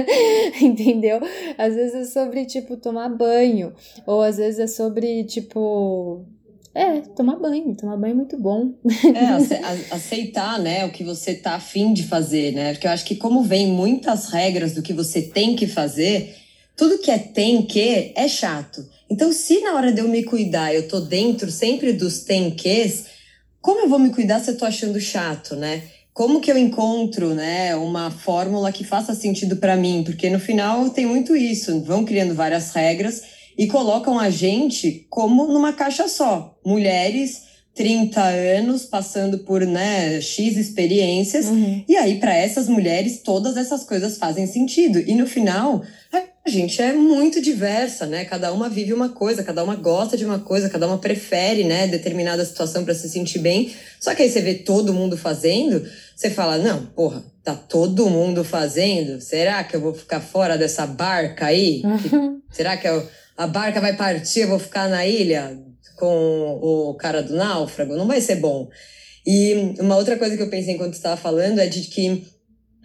entendeu? 0.62 1.20
Às 1.58 1.74
vezes 1.74 1.94
é 1.94 2.04
sobre, 2.04 2.46
tipo, 2.46 2.78
tomar 2.78 3.10
banho. 3.10 3.74
Ou 4.06 4.22
às 4.22 4.38
vezes 4.38 4.58
é 4.58 4.66
sobre, 4.66 5.24
tipo, 5.24 6.24
é, 6.78 7.00
tomar 7.00 7.36
banho. 7.36 7.74
Tomar 7.74 7.96
banho 7.96 8.12
é 8.12 8.14
muito 8.14 8.38
bom. 8.38 8.72
É, 9.14 9.94
aceitar, 9.94 10.60
né, 10.60 10.86
o 10.86 10.90
que 10.90 11.02
você 11.02 11.34
tá 11.34 11.54
afim 11.54 11.92
de 11.92 12.04
fazer, 12.04 12.52
né? 12.52 12.72
Porque 12.72 12.86
eu 12.86 12.90
acho 12.90 13.04
que 13.04 13.16
como 13.16 13.42
vem 13.42 13.66
muitas 13.66 14.26
regras 14.26 14.72
do 14.74 14.82
que 14.82 14.92
você 14.92 15.22
tem 15.22 15.56
que 15.56 15.66
fazer, 15.66 16.36
tudo 16.76 16.98
que 16.98 17.10
é 17.10 17.18
tem 17.18 17.62
que 17.62 18.12
é 18.14 18.28
chato. 18.28 18.86
Então, 19.10 19.32
se 19.32 19.60
na 19.60 19.74
hora 19.74 19.90
de 19.90 20.00
eu 20.00 20.08
me 20.08 20.22
cuidar 20.22 20.72
eu 20.72 20.86
tô 20.86 21.00
dentro 21.00 21.50
sempre 21.50 21.92
dos 21.92 22.20
tem 22.20 22.52
ques, 22.52 23.06
como 23.60 23.80
eu 23.80 23.88
vou 23.88 23.98
me 23.98 24.10
cuidar 24.10 24.38
se 24.38 24.50
eu 24.50 24.56
tô 24.56 24.64
achando 24.64 25.00
chato, 25.00 25.56
né? 25.56 25.82
Como 26.14 26.40
que 26.40 26.50
eu 26.50 26.58
encontro, 26.58 27.34
né, 27.34 27.74
uma 27.76 28.10
fórmula 28.10 28.72
que 28.72 28.84
faça 28.84 29.14
sentido 29.14 29.56
para 29.56 29.76
mim? 29.76 30.02
Porque 30.04 30.30
no 30.30 30.38
final 30.38 30.90
tem 30.90 31.06
muito 31.06 31.34
isso, 31.34 31.80
vão 31.80 32.04
criando 32.04 32.34
várias 32.34 32.72
regras 32.72 33.37
e 33.58 33.66
colocam 33.66 34.18
a 34.18 34.30
gente 34.30 35.06
como 35.10 35.48
numa 35.48 35.72
caixa 35.72 36.06
só. 36.06 36.56
Mulheres, 36.64 37.42
30 37.74 38.22
anos, 38.22 38.84
passando 38.84 39.38
por 39.38 39.66
né, 39.66 40.20
X 40.20 40.56
experiências. 40.56 41.46
Uhum. 41.46 41.84
E 41.88 41.96
aí, 41.96 42.18
para 42.18 42.34
essas 42.34 42.68
mulheres, 42.68 43.20
todas 43.20 43.56
essas 43.56 43.82
coisas 43.82 44.16
fazem 44.16 44.46
sentido. 44.46 45.00
E 45.00 45.14
no 45.14 45.26
final, 45.26 45.82
a 46.12 46.50
gente 46.50 46.80
é 46.80 46.92
muito 46.92 47.42
diversa, 47.42 48.06
né? 48.06 48.24
Cada 48.24 48.52
uma 48.52 48.68
vive 48.68 48.92
uma 48.92 49.10
coisa, 49.10 49.42
cada 49.42 49.62
uma 49.62 49.76
gosta 49.76 50.16
de 50.16 50.24
uma 50.24 50.38
coisa, 50.38 50.70
cada 50.70 50.86
uma 50.86 50.98
prefere, 50.98 51.62
né, 51.64 51.86
determinada 51.86 52.44
situação 52.44 52.84
para 52.84 52.94
se 52.94 53.08
sentir 53.08 53.40
bem. 53.40 53.72
Só 54.00 54.14
que 54.14 54.22
aí 54.22 54.30
você 54.30 54.40
vê 54.40 54.54
todo 54.54 54.94
mundo 54.94 55.16
fazendo, 55.16 55.86
você 56.16 56.30
fala: 56.30 56.56
"Não, 56.58 56.86
porra, 56.86 57.22
tá 57.44 57.54
todo 57.54 58.08
mundo 58.08 58.42
fazendo? 58.42 59.20
Será 59.20 59.62
que 59.62 59.76
eu 59.76 59.80
vou 59.80 59.94
ficar 59.94 60.20
fora 60.20 60.56
dessa 60.56 60.86
barca 60.86 61.46
aí? 61.46 61.82
Uhum. 61.84 62.40
Será 62.50 62.76
que 62.76 62.88
eu 62.88 63.06
a 63.38 63.46
barca 63.46 63.80
vai 63.80 63.94
partir, 63.94 64.40
eu 64.40 64.48
vou 64.48 64.58
ficar 64.58 64.88
na 64.88 65.06
ilha 65.06 65.56
com 65.96 66.58
o 66.60 66.94
cara 66.94 67.22
do 67.22 67.36
náufrago, 67.36 67.94
não 67.94 68.08
vai 68.08 68.20
ser 68.20 68.36
bom. 68.36 68.68
E 69.24 69.74
uma 69.78 69.96
outra 69.96 70.16
coisa 70.16 70.36
que 70.36 70.42
eu 70.42 70.50
pensei 70.50 70.74
enquanto 70.74 70.94
estava 70.94 71.16
falando 71.16 71.60
é 71.60 71.68
de 71.68 71.82
que 71.82 72.26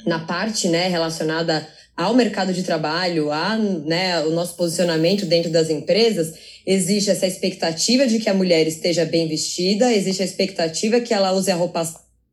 na 0.05 0.19
parte, 0.19 0.67
né, 0.67 0.88
relacionada 0.88 1.67
ao 1.98 2.13
mercado 2.13 2.53
de 2.53 2.62
trabalho, 2.62 3.31
a, 3.31 3.57
né, 3.57 4.19
o 4.22 4.29
nosso 4.29 4.55
posicionamento 4.55 5.25
dentro 5.25 5.51
das 5.51 5.72
empresas, 5.72 6.33
existe 6.67 7.10
essa 7.10 7.25
expectativa 7.25 8.05
de 8.05 8.19
que 8.19 8.29
a 8.29 8.33
mulher 8.33 8.67
esteja 8.67 9.05
bem 9.05 9.27
vestida, 9.27 9.91
existe 9.91 10.22
a 10.22 10.25
expectativa 10.25 11.00
que 11.00 11.15
ela 11.15 11.31
use 11.31 11.50
a 11.50 11.55
roupa 11.55 11.83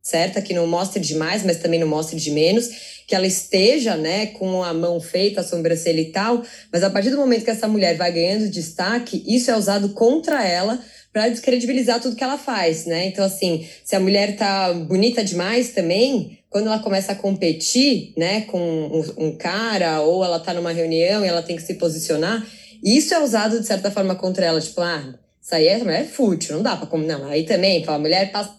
certa, 0.01 0.41
que 0.41 0.53
não 0.53 0.67
mostre 0.67 0.99
demais, 0.99 1.43
mas 1.43 1.57
também 1.57 1.79
não 1.79 1.87
mostre 1.87 2.19
de 2.19 2.31
menos, 2.31 2.69
que 3.11 3.15
ela 3.15 3.27
esteja, 3.27 3.97
né, 3.97 4.27
com 4.27 4.63
a 4.63 4.73
mão 4.73 4.97
feita, 5.01 5.41
a 5.41 5.43
sobrancelha 5.43 5.99
e 5.99 6.13
tal, 6.13 6.41
mas 6.71 6.81
a 6.81 6.89
partir 6.89 7.09
do 7.09 7.17
momento 7.17 7.43
que 7.43 7.51
essa 7.51 7.67
mulher 7.67 7.97
vai 7.97 8.09
ganhando 8.09 8.49
destaque, 8.49 9.21
isso 9.27 9.51
é 9.51 9.57
usado 9.57 9.89
contra 9.89 10.47
ela 10.47 10.79
para 11.11 11.27
descredibilizar 11.27 11.99
tudo 11.99 12.15
que 12.15 12.23
ela 12.23 12.37
faz, 12.37 12.85
né? 12.85 13.07
Então 13.07 13.25
assim, 13.25 13.67
se 13.83 13.97
a 13.97 13.99
mulher 13.99 14.37
tá 14.37 14.71
bonita 14.71 15.25
demais 15.25 15.71
também, 15.71 16.39
quando 16.49 16.67
ela 16.67 16.79
começa 16.79 17.11
a 17.11 17.15
competir, 17.15 18.13
né, 18.15 18.41
com 18.43 18.57
um, 18.57 19.25
um 19.25 19.37
cara 19.37 19.99
ou 19.99 20.23
ela 20.23 20.39
tá 20.39 20.53
numa 20.53 20.71
reunião 20.71 21.25
e 21.25 21.27
ela 21.27 21.43
tem 21.43 21.57
que 21.57 21.63
se 21.63 21.73
posicionar, 21.73 22.47
isso 22.81 23.13
é 23.13 23.19
usado 23.21 23.59
de 23.59 23.67
certa 23.67 23.91
forma 23.91 24.15
contra 24.15 24.45
ela, 24.45 24.61
tipo, 24.61 24.79
ah, 24.79 25.15
isso 25.41 25.53
aí 25.53 25.67
é, 25.67 25.81
é 25.81 26.03
fútil, 26.05 26.55
não 26.55 26.63
dá 26.63 26.77
para 26.77 26.97
não. 26.97 27.27
Aí 27.27 27.43
também, 27.43 27.83
a 27.85 27.99
mulher 27.99 28.31
passa 28.31 28.55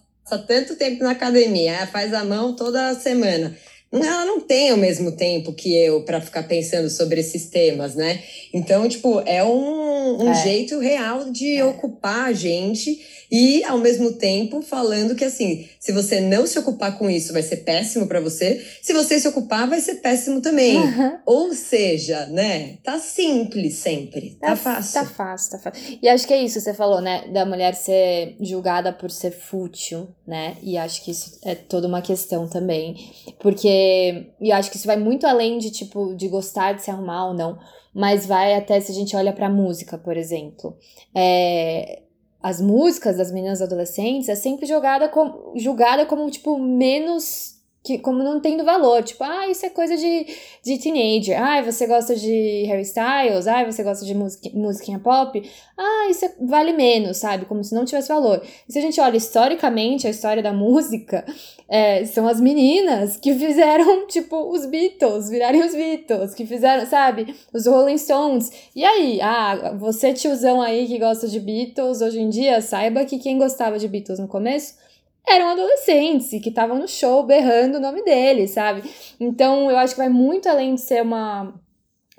tanto 0.47 0.77
tempo 0.77 1.03
na 1.03 1.13
academia, 1.13 1.87
faz 1.87 2.13
a 2.13 2.23
mão 2.23 2.55
toda 2.55 2.95
semana 2.97 3.57
ela 3.93 4.25
não 4.25 4.41
tem 4.41 4.73
o 4.73 4.77
mesmo 4.77 5.13
tempo 5.13 5.53
que 5.53 5.77
eu 5.77 6.03
para 6.03 6.21
ficar 6.21 6.45
pensando 6.45 6.89
sobre 6.89 7.21
esses 7.21 7.47
temas, 7.47 7.95
né? 7.95 8.23
Então, 8.53 8.89
tipo, 8.89 9.21
é 9.27 9.45
um, 9.45 10.25
um 10.25 10.31
é. 10.31 10.43
jeito 10.43 10.79
real 10.79 11.31
de 11.31 11.57
é. 11.57 11.65
ocupar 11.65 12.29
a 12.29 12.33
gente 12.33 12.99
e, 13.33 13.65
ao 13.65 13.79
mesmo 13.79 14.13
tempo, 14.13 14.61
falando 14.61 15.15
que, 15.15 15.25
assim, 15.25 15.67
se 15.81 15.91
você 15.91 16.21
não 16.21 16.47
se 16.47 16.59
ocupar 16.59 16.99
com 16.99 17.09
isso, 17.09 17.33
vai 17.33 17.43
ser 17.43 17.65
péssimo 17.65 18.07
para 18.07 18.21
você. 18.21 18.63
Se 18.83 18.93
você 18.93 19.19
se 19.19 19.27
ocupar, 19.27 19.67
vai 19.67 19.81
ser 19.81 19.95
péssimo 19.97 20.43
também. 20.43 20.77
Uhum. 20.77 21.19
Ou 21.25 21.55
seja, 21.55 22.27
né? 22.27 22.77
Tá 22.85 22.99
simples 22.99 23.77
sempre. 23.77 24.37
Tá, 24.39 24.49
tá 24.49 24.57
fácil. 24.57 24.93
Tá 24.93 25.07
fácil, 25.07 25.51
tá 25.53 25.59
fácil. 25.61 25.99
E 26.03 26.07
acho 26.11 26.27
que 26.27 26.35
é 26.35 26.45
isso, 26.45 26.61
você 26.61 26.75
falou, 26.75 27.01
né? 27.01 27.27
Da 27.33 27.47
mulher 27.47 27.75
ser 27.75 28.37
julgada 28.39 28.93
por 28.93 29.11
ser 29.11 29.31
fútil, 29.31 30.09
né? 30.27 30.59
E 30.63 30.77
acho 30.77 31.03
que 31.03 31.11
isso 31.11 31.39
é 31.43 31.55
toda 31.55 31.89
uma 31.89 32.03
questão 32.03 32.47
também. 32.47 32.97
Porque. 33.41 34.27
E 34.43 34.53
acho 34.53 34.71
que 34.71 34.77
isso 34.77 34.87
vai 34.87 34.99
muito 34.99 35.27
além 35.27 35.57
de, 35.57 35.71
tipo, 35.71 36.15
de 36.15 36.29
gostar 36.29 36.75
de 36.75 36.83
se 36.83 36.91
arrumar 36.91 37.29
ou 37.29 37.35
não 37.35 37.59
mas 37.95 38.25
vai 38.25 38.55
até 38.55 38.81
se 38.81 38.91
a 38.91 38.95
gente 38.95 39.15
olha 39.15 39.33
para 39.33 39.51
música, 39.51 39.99
por 39.99 40.17
exemplo. 40.17 40.79
É, 41.15 42.02
as 42.43 42.61
músicas 42.61 43.17
das 43.17 43.31
meninas 43.31 43.63
adolescentes 43.63 44.29
é 44.29 44.35
sempre 44.35 44.67
jogada 44.67 45.09
como, 45.09 45.53
julgada 45.57 46.05
como, 46.05 46.29
tipo, 46.31 46.59
menos 46.59 47.62
que 47.83 47.99
como 47.99 48.23
não 48.23 48.41
tendo 48.41 48.65
valor, 48.65 49.03
tipo, 49.03 49.25
ah, 49.25 49.49
isso 49.49 49.67
é 49.67 49.71
coisa 49.71 49.97
de, 49.97 50.27
de 50.63 50.79
teenager, 50.79 51.41
ah, 51.43 51.61
você 51.63 51.87
gosta 51.87 52.15
de 52.15 52.65
Harry 52.67 52.83
Styles, 52.83 53.49
ah, 53.49 53.65
você 53.65 53.83
gosta 53.83 54.05
de 54.05 54.15
música, 54.15 54.51
musiquinha 54.55 55.01
pop, 55.01 55.43
ah, 55.77 56.07
isso 56.09 56.25
é, 56.25 56.33
vale 56.41 56.73
menos, 56.73 57.17
sabe, 57.17 57.45
como 57.45 57.65
se 57.65 57.75
não 57.75 57.85
tivesse 57.85 58.09
valor. 58.09 58.41
E 58.69 58.73
se 58.73 58.79
a 58.79 58.83
gente 58.83 59.01
olha 59.01 59.17
historicamente 59.17 60.07
a 60.07 60.11
história 60.11 60.43
da 60.43 60.53
música, 60.53 61.25
é, 61.69 62.05
são 62.05 62.29
as 62.29 62.41
meninas 62.41 63.17
que 63.17 63.35
fizeram, 63.35 64.07
tipo, 64.07 64.37
os 64.53 64.65
Beatles, 64.65 65.29
virarem 65.29 65.65
os 65.65 65.75
Beatles, 65.75 66.35
que 66.35 66.47
fizeram, 66.47 66.87
sabe, 66.87 67.35
os 67.53 67.67
Rolling 67.67 67.99
Stones. 67.99 68.53
E 68.77 68.85
aí, 68.85 69.21
ah, 69.21 69.75
você 69.77 70.13
tiozão 70.13 70.63
aí 70.63 70.87
que 70.87 70.99
gosta 70.99 71.27
de 71.27 71.41
Beatles, 71.41 72.01
hoje 72.01 72.21
em 72.21 72.29
dia, 72.29 72.61
saiba 72.61 73.05
que 73.05 73.19
quem 73.19 73.39
gostava 73.39 73.77
de 73.77 73.89
Beatles 73.89 74.21
no 74.21 74.29
começo 74.29 74.81
eram 75.27 75.49
adolescentes 75.49 76.29
que 76.29 76.49
estavam 76.49 76.79
no 76.79 76.89
show 76.89 77.23
berrando 77.25 77.79
o 77.79 77.81
nome 77.81 78.03
deles, 78.03 78.51
sabe? 78.51 78.83
Então 79.21 79.71
eu 79.71 79.79
acho 79.79 79.95
que 79.95 80.01
vai 80.01 80.09
muito 80.09 80.49
além 80.49 80.75
de 80.75 80.81
ser 80.81 81.03
uma 81.03 81.55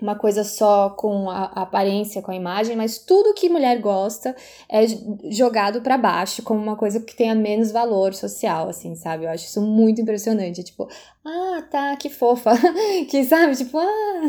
uma 0.04 0.16
coisa 0.16 0.44
só 0.44 0.90
com 0.90 1.30
a, 1.30 1.46
a, 1.46 1.62
aparência, 1.62 2.22
com 2.22 2.32
a 2.32 2.36
imagem, 2.36 2.76
mas 2.76 2.98
tudo 2.98 3.34
que 3.34 3.48
mulher 3.48 3.80
gosta 3.80 4.36
é 4.70 4.86
jogado 5.32 5.82
para 5.82 5.98
baixo 5.98 6.44
como 6.44 6.62
uma 6.62 6.76
coisa 6.76 7.00
que 7.00 7.16
tenha 7.16 7.34
menos 7.34 7.72
valor 7.72 8.14
social, 8.14 8.68
assim, 8.68 8.96
sabe? 8.96 9.24
Eu 9.24 9.30
acho 9.30 9.46
isso 9.46 9.62
muito 9.62 10.02
impressionante. 10.02 10.60
É 10.60 10.64
tipo, 10.64 10.90
ah, 11.24 11.64
tá, 11.72 11.96
que 11.96 12.10
fofa. 12.10 12.52
que, 13.10 13.24
sabe, 13.24 13.56
tipo, 13.56 13.78
ah, 13.78 14.22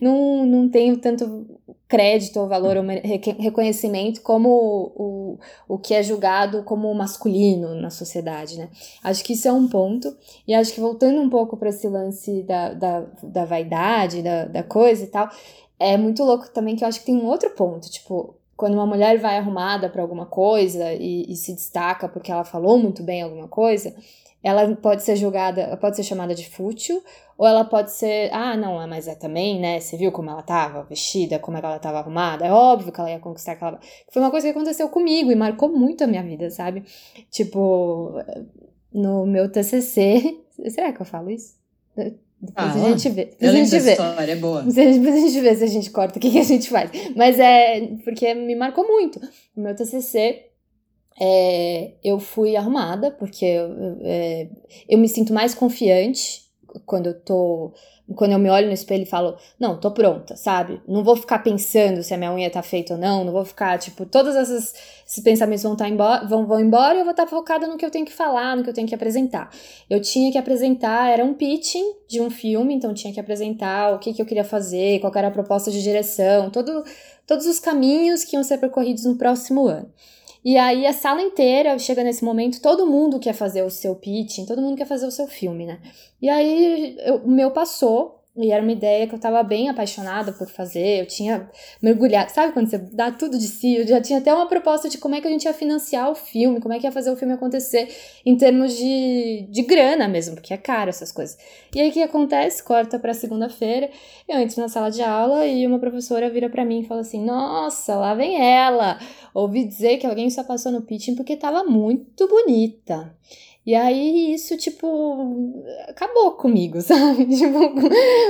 não, 0.00 0.44
não 0.44 0.68
tenho 0.68 0.96
tanto 0.98 1.59
crédito 1.90 2.38
ou 2.38 2.46
valor 2.46 2.76
ou 2.76 2.84
reconhecimento 2.84 4.22
como 4.22 4.48
o, 4.48 5.38
o 5.68 5.76
que 5.76 5.92
é 5.92 6.02
julgado 6.02 6.62
como 6.62 6.94
masculino 6.94 7.74
na 7.74 7.90
sociedade, 7.90 8.56
né? 8.56 8.70
Acho 9.02 9.24
que 9.24 9.32
isso 9.32 9.48
é 9.48 9.52
um 9.52 9.68
ponto. 9.68 10.16
E 10.46 10.54
acho 10.54 10.72
que 10.72 10.80
voltando 10.80 11.20
um 11.20 11.28
pouco 11.28 11.56
para 11.56 11.70
esse 11.70 11.88
lance 11.88 12.44
da, 12.44 12.72
da, 12.72 13.00
da 13.22 13.44
vaidade, 13.44 14.22
da, 14.22 14.44
da 14.44 14.62
coisa 14.62 15.02
e 15.02 15.08
tal, 15.08 15.28
é 15.80 15.96
muito 15.96 16.22
louco 16.22 16.48
também 16.50 16.76
que 16.76 16.84
eu 16.84 16.88
acho 16.88 17.00
que 17.00 17.06
tem 17.06 17.16
um 17.16 17.26
outro 17.26 17.50
ponto, 17.50 17.90
tipo, 17.90 18.36
quando 18.56 18.74
uma 18.74 18.86
mulher 18.86 19.18
vai 19.18 19.36
arrumada 19.36 19.88
para 19.88 20.02
alguma 20.02 20.26
coisa 20.26 20.92
e, 20.92 21.24
e, 21.28 21.34
se 21.34 21.54
destaca 21.54 22.08
porque 22.08 22.30
ela 22.30 22.44
falou 22.44 22.78
muito 22.78 23.02
bem 23.02 23.22
alguma 23.22 23.48
coisa, 23.48 23.92
ela 24.42 24.74
pode 24.76 25.02
ser 25.02 25.16
julgada, 25.16 25.76
pode 25.76 25.96
ser 25.96 26.02
chamada 26.02 26.34
de 26.34 26.48
fútil, 26.48 27.02
ou 27.36 27.46
ela 27.46 27.64
pode 27.64 27.92
ser, 27.92 28.30
ah, 28.32 28.56
não, 28.56 28.86
mas 28.86 29.08
é 29.08 29.14
também, 29.14 29.60
né? 29.60 29.80
Você 29.80 29.96
viu 29.96 30.12
como 30.12 30.30
ela 30.30 30.42
tava 30.42 30.82
vestida, 30.82 31.38
como 31.38 31.56
ela 31.56 31.78
tava 31.78 31.98
arrumada? 31.98 32.46
É 32.46 32.52
óbvio 32.52 32.92
que 32.92 33.00
ela 33.00 33.10
ia 33.10 33.18
conquistar 33.18 33.52
aquela. 33.52 33.78
Foi 34.10 34.20
uma 34.20 34.30
coisa 34.30 34.46
que 34.46 34.50
aconteceu 34.50 34.88
comigo 34.88 35.30
e 35.30 35.34
marcou 35.34 35.68
muito 35.68 36.04
a 36.04 36.06
minha 36.06 36.22
vida, 36.22 36.50
sabe? 36.50 36.84
Tipo, 37.30 38.14
no 38.92 39.26
meu 39.26 39.50
TCC. 39.50 40.38
Será 40.68 40.92
que 40.92 41.00
eu 41.00 41.06
falo 41.06 41.30
isso? 41.30 41.54
Depois 41.96 42.54
ah, 42.56 42.72
a 42.72 42.90
gente 42.90 43.08
vê. 43.10 43.24
Depois 43.26 43.42
eu 43.42 43.50
a 43.50 43.64
gente 43.64 43.78
vê. 43.78 43.90
história, 43.92 44.32
é 44.32 44.36
boa. 44.36 44.62
Depois 44.62 45.14
a 45.14 45.18
gente 45.18 45.40
vê 45.40 45.54
se 45.54 45.64
a 45.64 45.66
gente 45.66 45.90
corta 45.90 46.18
o 46.18 46.20
que, 46.20 46.30
que 46.30 46.38
a 46.38 46.42
gente 46.42 46.68
faz. 46.70 46.90
Mas 47.14 47.38
é 47.38 47.88
porque 48.02 48.32
me 48.34 48.54
marcou 48.54 48.86
muito. 48.86 49.20
No 49.54 49.62
meu 49.64 49.74
TCC, 49.74 50.49
é, 51.20 51.92
eu 52.02 52.18
fui 52.18 52.56
arrumada, 52.56 53.10
porque 53.10 53.44
eu, 53.44 53.98
é, 54.00 54.48
eu 54.88 54.96
me 54.96 55.06
sinto 55.06 55.34
mais 55.34 55.54
confiante 55.54 56.48
quando 56.86 57.08
eu 57.08 57.20
tô. 57.20 57.72
Quando 58.16 58.32
eu 58.32 58.40
me 58.40 58.50
olho 58.50 58.66
no 58.66 58.72
espelho 58.72 59.04
e 59.04 59.06
falo, 59.06 59.36
não, 59.56 59.78
tô 59.78 59.92
pronta, 59.92 60.34
sabe? 60.36 60.80
Não 60.88 61.04
vou 61.04 61.14
ficar 61.14 61.38
pensando 61.44 62.02
se 62.02 62.12
a 62.12 62.16
minha 62.16 62.32
unha 62.32 62.50
tá 62.50 62.60
feita 62.60 62.94
ou 62.94 62.98
não, 62.98 63.22
não 63.22 63.32
vou 63.32 63.44
ficar, 63.44 63.78
tipo, 63.78 64.04
todos 64.04 64.34
esses, 64.34 65.22
pensamentos 65.22 65.62
vão, 65.62 65.76
tá 65.76 65.88
embora, 65.88 66.26
vão, 66.26 66.44
vão 66.44 66.58
embora 66.58 66.96
e 66.96 66.98
eu 66.98 67.04
vou 67.04 67.12
estar 67.12 67.26
tá 67.26 67.30
focada 67.30 67.68
no 67.68 67.76
que 67.76 67.86
eu 67.86 67.90
tenho 67.90 68.04
que 68.04 68.12
falar, 68.12 68.56
no 68.56 68.64
que 68.64 68.70
eu 68.70 68.74
tenho 68.74 68.88
que 68.88 68.94
apresentar. 68.96 69.48
Eu 69.88 70.00
tinha 70.00 70.32
que 70.32 70.38
apresentar, 70.38 71.08
era 71.08 71.24
um 71.24 71.34
pitching 71.34 71.84
de 72.08 72.20
um 72.20 72.30
filme, 72.30 72.74
então 72.74 72.92
tinha 72.92 73.14
que 73.14 73.20
apresentar 73.20 73.94
o 73.94 74.00
que, 74.00 74.12
que 74.12 74.20
eu 74.20 74.26
queria 74.26 74.42
fazer, 74.42 74.98
qual 74.98 75.12
era 75.14 75.28
a 75.28 75.30
proposta 75.30 75.70
de 75.70 75.80
direção, 75.80 76.50
todo, 76.50 76.82
todos 77.24 77.46
os 77.46 77.60
caminhos 77.60 78.24
que 78.24 78.34
iam 78.34 78.42
ser 78.42 78.58
percorridos 78.58 79.04
no 79.04 79.14
próximo 79.14 79.68
ano. 79.68 79.88
E 80.44 80.56
aí 80.56 80.86
a 80.86 80.92
sala 80.92 81.22
inteira 81.22 81.78
chega 81.78 82.02
nesse 82.02 82.24
momento, 82.24 82.62
todo 82.62 82.86
mundo 82.86 83.18
quer 83.20 83.34
fazer 83.34 83.62
o 83.62 83.70
seu 83.70 83.94
pitching, 83.94 84.46
todo 84.46 84.62
mundo 84.62 84.76
quer 84.76 84.86
fazer 84.86 85.06
o 85.06 85.10
seu 85.10 85.26
filme, 85.26 85.66
né? 85.66 85.80
E 86.20 86.28
aí 86.28 86.96
eu, 87.00 87.16
o 87.16 87.30
meu 87.30 87.50
passou, 87.50 88.19
E 88.42 88.50
era 88.52 88.62
uma 88.62 88.72
ideia 88.72 89.06
que 89.06 89.14
eu 89.14 89.16
estava 89.16 89.42
bem 89.42 89.68
apaixonada 89.68 90.32
por 90.32 90.48
fazer. 90.48 91.00
Eu 91.00 91.06
tinha 91.06 91.48
mergulhado. 91.80 92.30
Sabe 92.30 92.52
quando 92.52 92.68
você 92.68 92.78
dá 92.78 93.10
tudo 93.10 93.38
de 93.38 93.46
si? 93.46 93.76
Eu 93.76 93.86
já 93.86 94.00
tinha 94.00 94.18
até 94.18 94.32
uma 94.32 94.46
proposta 94.46 94.88
de 94.88 94.98
como 94.98 95.14
é 95.14 95.20
que 95.20 95.26
a 95.26 95.30
gente 95.30 95.44
ia 95.44 95.52
financiar 95.52 96.10
o 96.10 96.14
filme, 96.14 96.60
como 96.60 96.72
é 96.74 96.78
que 96.78 96.86
ia 96.86 96.92
fazer 96.92 97.10
o 97.10 97.16
filme 97.16 97.34
acontecer 97.34 97.88
em 98.24 98.36
termos 98.36 98.76
de, 98.76 99.46
de 99.50 99.62
grana 99.62 100.08
mesmo, 100.08 100.34
porque 100.34 100.54
é 100.54 100.56
caro 100.56 100.90
essas 100.90 101.12
coisas. 101.12 101.36
E 101.74 101.80
aí 101.80 101.90
o 101.90 101.92
que 101.92 102.02
acontece? 102.02 102.62
Corta 102.62 102.98
para 102.98 103.14
segunda-feira. 103.14 103.90
Eu 104.28 104.38
entro 104.38 104.60
na 104.60 104.68
sala 104.68 104.90
de 104.90 105.02
aula 105.02 105.46
e 105.46 105.66
uma 105.66 105.78
professora 105.78 106.30
vira 106.30 106.48
para 106.48 106.64
mim 106.64 106.80
e 106.80 106.86
fala 106.86 107.00
assim: 107.00 107.24
Nossa, 107.24 107.96
lá 107.96 108.14
vem 108.14 108.40
ela. 108.40 108.98
Ouvi 109.34 109.64
dizer 109.64 109.98
que 109.98 110.06
alguém 110.06 110.28
só 110.30 110.42
passou 110.42 110.72
no 110.72 110.82
pitching 110.82 111.14
porque 111.14 111.34
estava 111.34 111.62
muito 111.64 112.26
bonita. 112.26 113.14
E 113.64 113.74
aí 113.74 114.32
isso, 114.32 114.56
tipo, 114.56 115.62
acabou 115.88 116.32
comigo, 116.32 116.80
sabe? 116.82 117.26
Tipo, 117.26 117.72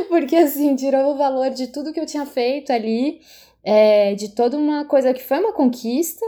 porque 0.09 0.37
assim, 0.37 0.75
tirou 0.77 1.15
o 1.15 1.17
valor 1.17 1.51
de 1.51 1.69
tudo 1.69 1.93
que 1.93 2.01
eu 2.01 2.07
tinha 2.07 2.27
feito 2.27 2.73
ali, 2.73 3.21
é, 3.63 4.15
de 4.15 4.31
toda 4.31 4.57
uma 4.57 4.85
coisa 4.85 5.15
que 5.15 5.23
foi 5.23 5.39
uma 5.39 5.53
conquista, 5.53 6.25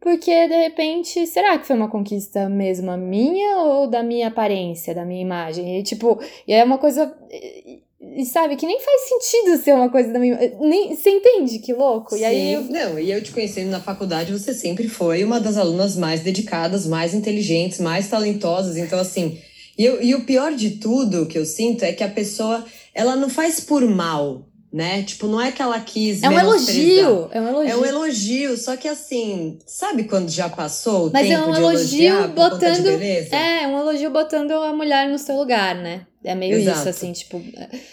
porque 0.00 0.46
de 0.46 0.54
repente, 0.54 1.26
será 1.26 1.58
que 1.58 1.66
foi 1.66 1.76
uma 1.76 1.88
conquista 1.88 2.48
mesmo 2.48 2.96
minha 2.96 3.58
ou 3.58 3.88
da 3.88 4.02
minha 4.02 4.28
aparência, 4.28 4.94
da 4.94 5.04
minha 5.04 5.20
imagem? 5.20 5.78
E 5.78 5.82
tipo, 5.82 6.20
e 6.46 6.52
é 6.52 6.62
uma 6.62 6.78
coisa 6.78 7.12
e 8.00 8.24
sabe, 8.24 8.54
que 8.54 8.64
nem 8.64 8.78
faz 8.80 9.08
sentido 9.08 9.62
ser 9.62 9.74
uma 9.74 9.90
coisa 9.90 10.12
da 10.12 10.20
minha. 10.20 10.38
Nem, 10.60 10.94
você 10.94 11.10
entende 11.10 11.58
que 11.58 11.72
louco? 11.72 12.14
E 12.14 12.18
Sim, 12.18 12.24
aí 12.24 12.52
eu... 12.52 12.62
Não, 12.62 12.98
e 12.98 13.10
eu 13.10 13.20
te 13.20 13.32
conhecendo 13.32 13.70
na 13.70 13.80
faculdade, 13.80 14.32
você 14.32 14.54
sempre 14.54 14.88
foi 14.88 15.24
uma 15.24 15.40
das 15.40 15.56
alunas 15.56 15.96
mais 15.96 16.20
dedicadas, 16.20 16.86
mais 16.86 17.12
inteligentes, 17.12 17.80
mais 17.80 18.08
talentosas. 18.08 18.76
Então, 18.76 19.00
assim. 19.00 19.38
E, 19.76 19.84
eu, 19.84 20.00
e 20.00 20.14
o 20.14 20.24
pior 20.24 20.54
de 20.54 20.72
tudo 20.78 21.26
que 21.26 21.36
eu 21.36 21.44
sinto 21.44 21.84
é 21.84 21.92
que 21.92 22.04
a 22.04 22.08
pessoa, 22.08 22.64
ela 22.94 23.16
não 23.16 23.28
faz 23.28 23.58
por 23.60 23.84
mal, 23.84 24.46
né? 24.72 25.02
Tipo, 25.02 25.26
não 25.26 25.40
é 25.40 25.50
que 25.50 25.62
ela 25.62 25.80
quis. 25.80 26.22
É 26.22 26.28
um 26.28 26.38
elogio. 26.38 27.28
É 27.32 27.40
um 27.40 27.48
elogio. 27.48 27.70
É 27.70 27.76
um 27.76 27.84
elogio, 27.84 28.56
só 28.56 28.76
que 28.76 28.86
assim, 28.86 29.58
sabe 29.66 30.04
quando 30.04 30.28
já 30.28 30.48
passou 30.48 31.08
o 31.08 31.12
Mas 31.12 31.26
tempo 31.26 31.42
é 31.42 31.46
um 31.46 31.52
de 31.52 31.58
elogio 31.58 32.28
botando. 32.28 32.86
É, 33.32 33.66
um 33.66 33.78
elogio 33.80 34.10
botando 34.10 34.52
a 34.52 34.72
mulher 34.72 35.08
no 35.08 35.18
seu 35.18 35.36
lugar, 35.36 35.74
né? 35.74 36.06
É 36.22 36.34
meio 36.34 36.56
Exato. 36.56 36.78
isso, 36.78 36.88
assim, 36.88 37.12
tipo, 37.12 37.38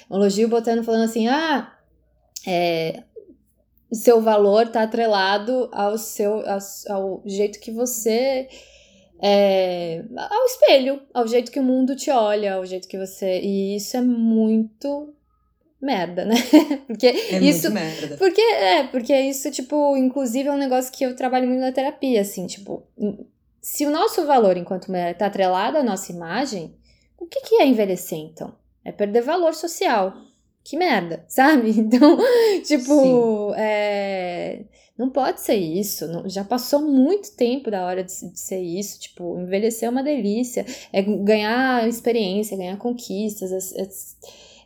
um 0.09 0.15
elogio 0.15 0.47
botando, 0.47 0.83
falando 0.83 1.03
assim, 1.03 1.27
ah, 1.27 1.71
é, 2.45 3.03
seu 3.93 4.21
valor 4.21 4.67
tá 4.67 4.83
atrelado 4.83 5.69
ao 5.71 5.97
seu, 5.97 6.43
ao, 6.47 6.59
ao 6.89 7.23
jeito 7.25 7.59
que 7.59 7.71
você 7.71 8.47
é, 9.21 10.03
ao 10.15 10.45
espelho, 10.45 11.01
ao 11.13 11.27
jeito 11.27 11.51
que 11.51 11.59
o 11.59 11.63
mundo 11.63 11.95
te 11.95 12.11
olha, 12.11 12.55
ao 12.55 12.65
jeito 12.65 12.87
que 12.87 12.97
você. 12.97 13.39
E 13.39 13.75
isso 13.75 13.95
é 13.95 14.01
muito 14.01 15.13
merda, 15.81 16.25
né? 16.25 16.35
porque 16.87 17.07
é 17.07 17.39
isso. 17.39 17.69
Muito 17.69 17.71
merda. 17.71 18.17
Porque, 18.17 18.41
é, 18.41 18.83
porque 18.87 19.19
isso, 19.19 19.51
tipo, 19.51 19.95
inclusive 19.97 20.49
é 20.49 20.51
um 20.51 20.57
negócio 20.57 20.91
que 20.91 21.05
eu 21.05 21.15
trabalho 21.15 21.47
muito 21.47 21.61
na 21.61 21.71
terapia, 21.71 22.21
assim, 22.21 22.47
tipo, 22.47 22.83
se 23.61 23.85
o 23.85 23.89
nosso 23.89 24.25
valor 24.25 24.57
enquanto 24.57 24.89
mulher 24.89 25.17
tá 25.17 25.25
atrelado 25.25 25.77
à 25.77 25.83
nossa 25.83 26.11
imagem, 26.11 26.75
o 27.17 27.25
que, 27.25 27.41
que 27.41 27.55
é 27.55 27.67
envelhecer, 27.67 28.19
então? 28.19 28.53
É 28.83 28.91
perder 28.91 29.21
valor 29.21 29.53
social. 29.53 30.13
Que 30.63 30.77
merda, 30.77 31.25
sabe? 31.29 31.71
Então, 31.71 32.17
tipo, 32.63 33.53
é, 33.55 34.65
não 34.97 35.09
pode 35.09 35.41
ser 35.41 35.55
isso. 35.55 36.07
Não, 36.07 36.29
já 36.29 36.43
passou 36.43 36.81
muito 36.81 37.35
tempo 37.35 37.69
da 37.69 37.85
hora 37.85 38.03
de, 38.03 38.13
de, 38.31 38.39
ser 38.39 38.61
isso. 38.61 38.99
Tipo, 38.99 39.39
envelhecer 39.39 39.87
é 39.87 39.89
uma 39.91 40.03
delícia. 40.03 40.65
É 40.93 41.01
ganhar 41.01 41.87
experiência, 41.87 42.57
ganhar 42.57 42.77
conquistas, 42.77 43.51
é, 43.51 43.81
é, 43.81 43.89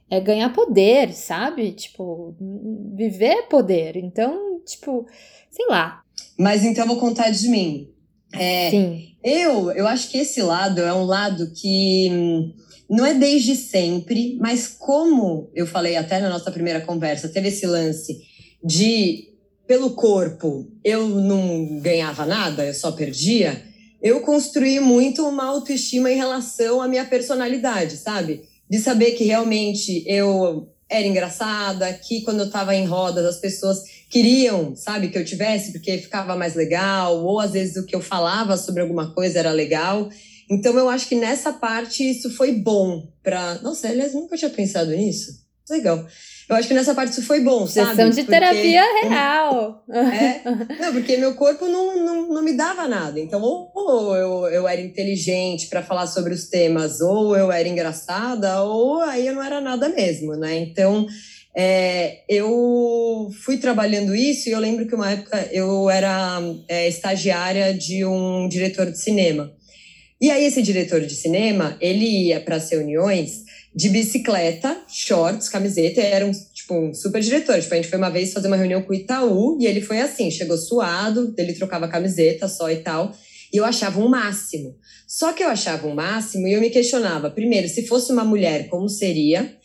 é 0.10 0.20
ganhar 0.20 0.52
poder, 0.54 1.14
sabe? 1.14 1.72
Tipo, 1.72 2.36
viver 2.96 3.26
é 3.26 3.42
poder. 3.44 3.96
Então, 3.96 4.62
tipo, 4.66 5.06
sei 5.50 5.68
lá. 5.68 6.02
Mas 6.38 6.64
então 6.64 6.84
eu 6.84 6.88
vou 6.88 7.00
contar 7.00 7.30
de 7.30 7.48
mim. 7.48 7.90
É, 8.34 8.70
Sim. 8.70 9.16
Eu, 9.24 9.72
eu 9.72 9.88
acho 9.88 10.10
que 10.10 10.18
esse 10.18 10.42
lado 10.42 10.82
é 10.82 10.94
um 10.94 11.04
lado 11.04 11.52
que 11.52 12.10
hum, 12.12 12.54
não 12.90 13.06
é 13.06 13.14
desde 13.14 13.56
sempre, 13.56 14.38
mas 14.40 14.68
como 14.68 15.50
eu 15.54 15.68
falei 15.68 15.96
até 15.96 16.20
na 16.20 16.30
nossa 16.30 16.52
primeira 16.52 16.82
conversa, 16.82 17.30
teve 17.30 17.50
esse 17.50 17.66
lance 17.66 18.18
de 18.64 19.30
pelo 19.68 19.92
corpo 19.92 20.68
eu 20.84 21.08
não 21.08 21.80
ganhava 21.80 22.26
nada, 22.26 22.66
eu 22.66 22.74
só 22.74 22.92
perdia. 22.92 23.64
Eu 24.02 24.22
construí 24.22 24.80
muito 24.80 25.28
uma 25.28 25.46
autoestima 25.46 26.10
em 26.10 26.16
relação 26.16 26.82
à 26.82 26.88
minha 26.88 27.06
personalidade, 27.06 27.98
sabe? 27.98 28.49
De 28.70 28.78
saber 28.80 29.12
que 29.12 29.24
realmente 29.24 30.04
eu 30.08 30.70
era 30.90 31.06
engraçada, 31.06 31.92
que 31.94 32.22
quando 32.22 32.40
eu 32.40 32.48
estava 32.48 32.76
em 32.76 32.86
rodas 32.86 33.26
as 33.26 33.38
pessoas 33.40 33.84
queriam, 34.10 34.76
sabe, 34.76 35.10
que 35.10 35.18
eu 35.18 35.26
tivesse 35.26 35.72
porque 35.72 36.00
ficava 36.00 36.36
mais 36.36 36.56
legal, 36.56 37.24
ou 37.24 37.40
às 37.40 37.52
vezes 37.52 37.78
o 37.78 37.86
que 37.86 37.96
eu 37.96 38.02
falava 38.02 38.58
sobre 38.58 38.82
alguma 38.82 39.14
coisa 39.14 39.40
era 39.40 39.52
legal. 39.52 40.10
Então 40.50 40.76
eu 40.78 40.90
acho 40.90 41.08
que 41.08 41.16
nessa 41.16 41.54
parte 41.54 42.10
isso 42.10 42.32
foi 42.32 42.54
bom 42.54 43.08
para, 43.22 43.60
nossa, 43.62 43.88
aliás, 43.88 44.14
nunca 44.14 44.36
tinha 44.36 44.50
pensado 44.50 44.90
nisso. 44.92 45.48
Legal. 45.70 46.08
Eu 46.50 46.56
acho 46.56 46.68
que 46.68 46.74
nessa 46.74 46.96
parte 46.96 47.12
isso 47.12 47.22
foi 47.22 47.42
bom, 47.42 47.68
sabe? 47.68 47.90
Sessão 47.92 48.10
de 48.10 48.24
porque, 48.24 48.32
terapia 48.32 48.84
real. 49.04 49.84
É, 49.88 50.42
não, 50.82 50.94
porque 50.94 51.16
meu 51.16 51.36
corpo 51.36 51.68
não, 51.68 51.96
não, 52.04 52.30
não 52.30 52.42
me 52.42 52.54
dava 52.54 52.88
nada. 52.88 53.20
Então, 53.20 53.40
ou 53.44 54.16
eu, 54.16 54.48
eu 54.48 54.68
era 54.68 54.82
inteligente 54.82 55.68
para 55.68 55.84
falar 55.84 56.08
sobre 56.08 56.34
os 56.34 56.50
temas, 56.50 57.02
ou 57.02 57.38
eu 57.38 57.52
era 57.52 57.68
engraçada, 57.68 58.64
ou 58.64 59.00
aí 59.04 59.28
eu 59.28 59.36
não 59.36 59.44
era 59.44 59.62
nada 59.62 59.90
mesmo, 59.90 60.36
né? 60.36 60.58
Então, 60.58 61.06
é, 61.56 62.24
eu 62.28 63.30
fui 63.44 63.58
trabalhando 63.58 64.16
isso 64.16 64.50
e 64.50 64.52
eu 64.52 64.60
lembro 64.60 64.88
que 64.88 64.96
uma 64.96 65.12
época 65.12 65.50
eu 65.52 65.88
era 65.88 66.42
é, 66.68 66.88
estagiária 66.88 67.76
de 67.76 68.04
um 68.04 68.50
diretor 68.50 68.90
de 68.90 68.98
cinema. 68.98 69.54
E 70.20 70.32
aí 70.32 70.46
esse 70.46 70.64
diretor 70.64 71.02
de 71.02 71.14
cinema, 71.14 71.78
ele 71.80 72.30
ia 72.30 72.42
para 72.42 72.56
as 72.56 72.70
reuniões 72.72 73.44
de 73.76 73.90
bicicleta, 73.90 74.82
shorts, 74.88 75.48
camiseta, 75.48 76.02
era 76.02 76.26
um, 76.26 76.32
tipo, 76.32 76.74
um 76.74 76.94
super 76.94 77.22
diretor. 77.22 77.60
Tipo, 77.62 77.74
a 77.74 77.78
gente 77.78 77.90
foi 77.90 77.98
uma 77.98 78.10
vez 78.10 78.34
fazer 78.34 78.48
uma 78.48 78.58
reunião 78.58 78.82
com 78.82 78.92
o 78.92 78.96
Itaú, 78.96 79.58
e 79.60 79.66
ele 79.66 79.82
foi 79.82 80.00
assim, 80.00 80.32
chegou 80.32 80.58
suado, 80.58 81.34
ele 81.38 81.54
trocava 81.54 81.88
camiseta 81.88 82.48
só 82.48 82.70
e 82.72 82.78
tal, 82.78 83.14
e 83.54 83.58
eu 83.58 83.66
achava 83.66 84.00
um 84.00 84.10
máximo. 84.10 84.76
Só 85.08 85.34
que 85.34 85.44
eu 85.44 85.50
achava 85.50 85.88
um 85.88 85.96
máximo 85.96 86.48
e 86.48 86.54
eu 86.54 86.62
me 86.62 86.70
questionava, 86.70 87.30
primeiro, 87.30 87.68
se 87.68 87.86
fosse 87.88 88.12
uma 88.12 88.24
mulher, 88.24 88.68
como 88.70 88.90
seria? 88.90 89.58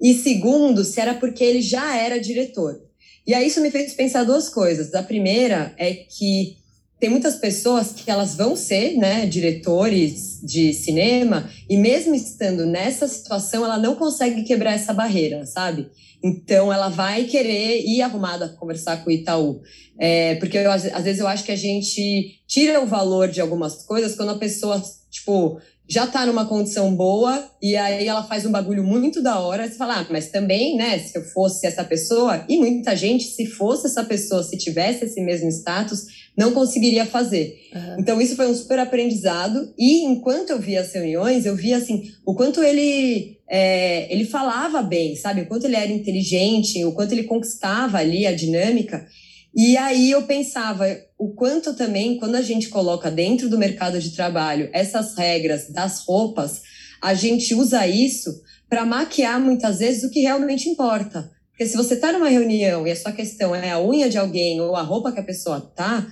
E 0.00 0.14
segundo, 0.14 0.84
se 0.84 1.00
era 1.00 1.14
porque 1.14 1.44
ele 1.44 1.62
já 1.62 1.96
era 1.96 2.20
diretor. 2.20 2.80
E 3.26 3.34
aí 3.34 3.46
isso 3.46 3.60
me 3.60 3.70
fez 3.70 3.94
pensar 3.94 4.24
duas 4.24 4.48
coisas. 4.48 4.92
A 4.94 5.02
primeira 5.02 5.72
é 5.78 5.94
que 5.94 6.56
tem 6.98 7.08
muitas 7.08 7.36
pessoas 7.36 7.92
que 7.92 8.10
elas 8.10 8.34
vão 8.34 8.56
ser, 8.56 8.96
né, 8.96 9.26
diretores 9.26 10.31
de 10.42 10.72
cinema 10.72 11.48
e 11.68 11.76
mesmo 11.76 12.14
estando 12.14 12.66
nessa 12.66 13.06
situação, 13.06 13.64
ela 13.64 13.78
não 13.78 13.94
consegue 13.94 14.42
quebrar 14.42 14.72
essa 14.72 14.92
barreira, 14.92 15.46
sabe? 15.46 15.88
Então 16.22 16.72
ela 16.72 16.88
vai 16.88 17.24
querer 17.24 17.82
ir 17.84 18.02
arrumada 18.02 18.48
conversar 18.48 19.02
com 19.02 19.10
o 19.10 19.12
Itaú, 19.12 19.60
é, 19.98 20.36
porque 20.36 20.58
eu, 20.58 20.70
às 20.70 20.82
vezes 20.82 21.20
eu 21.20 21.28
acho 21.28 21.44
que 21.44 21.52
a 21.52 21.56
gente 21.56 22.40
tira 22.46 22.80
o 22.80 22.86
valor 22.86 23.28
de 23.28 23.40
algumas 23.40 23.84
coisas 23.84 24.14
quando 24.14 24.30
a 24.30 24.38
pessoa 24.38 24.82
tipo 25.10 25.60
já 25.88 26.06
tá 26.06 26.24
numa 26.24 26.46
condição 26.46 26.94
boa 26.94 27.50
e 27.60 27.76
aí 27.76 28.06
ela 28.06 28.22
faz 28.22 28.46
um 28.46 28.50
bagulho 28.50 28.82
muito 28.82 29.20
da 29.20 29.38
hora, 29.40 29.68
você 29.68 29.74
fala, 29.74 30.00
ah, 30.00 30.06
mas 30.10 30.30
também, 30.30 30.76
né, 30.76 30.98
se 30.98 31.18
eu 31.18 31.22
fosse 31.22 31.66
essa 31.66 31.84
pessoa, 31.84 32.44
e 32.48 32.56
muita 32.56 32.96
gente, 32.96 33.24
se 33.24 33.44
fosse 33.46 33.88
essa 33.88 34.02
pessoa, 34.02 34.42
se 34.42 34.56
tivesse 34.56 35.04
esse 35.04 35.20
mesmo 35.20 35.50
status, 35.50 36.06
não 36.36 36.52
conseguiria 36.52 37.04
fazer. 37.04 37.58
Uhum. 37.74 37.96
Então, 37.98 38.20
isso 38.20 38.36
foi 38.36 38.46
um 38.46 38.54
super 38.54 38.78
aprendizado. 38.78 39.72
E 39.78 40.02
enquanto 40.04 40.50
eu 40.50 40.58
via 40.58 40.80
as 40.80 40.92
reuniões, 40.92 41.44
eu 41.44 41.54
via 41.54 41.76
assim, 41.76 42.10
o 42.24 42.34
quanto 42.34 42.62
ele, 42.62 43.38
é, 43.48 44.12
ele 44.12 44.24
falava 44.24 44.82
bem, 44.82 45.14
sabe? 45.16 45.42
O 45.42 45.46
quanto 45.46 45.66
ele 45.66 45.76
era 45.76 45.92
inteligente, 45.92 46.84
o 46.84 46.92
quanto 46.92 47.12
ele 47.12 47.24
conquistava 47.24 47.98
ali 47.98 48.26
a 48.26 48.34
dinâmica. 48.34 49.06
E 49.54 49.76
aí 49.76 50.10
eu 50.10 50.22
pensava 50.22 50.86
o 51.18 51.34
quanto 51.34 51.74
também, 51.74 52.16
quando 52.16 52.36
a 52.36 52.42
gente 52.42 52.68
coloca 52.68 53.10
dentro 53.10 53.50
do 53.50 53.58
mercado 53.58 54.00
de 54.00 54.10
trabalho 54.10 54.70
essas 54.72 55.14
regras 55.14 55.68
das 55.70 56.04
roupas, 56.06 56.62
a 57.02 57.12
gente 57.12 57.54
usa 57.54 57.86
isso 57.86 58.42
para 58.68 58.86
maquiar 58.86 59.38
muitas 59.38 59.80
vezes 59.80 60.02
o 60.02 60.10
que 60.10 60.20
realmente 60.20 60.68
importa. 60.68 61.30
Porque 61.62 61.70
se 61.70 61.76
você 61.76 61.94
está 61.94 62.10
numa 62.10 62.28
reunião 62.28 62.84
e 62.88 62.90
a 62.90 62.96
sua 62.96 63.12
questão 63.12 63.54
é 63.54 63.70
a 63.70 63.80
unha 63.80 64.10
de 64.10 64.18
alguém 64.18 64.60
ou 64.60 64.74
a 64.74 64.82
roupa 64.82 65.12
que 65.12 65.20
a 65.20 65.22
pessoa 65.22 65.60
tá, 65.60 66.04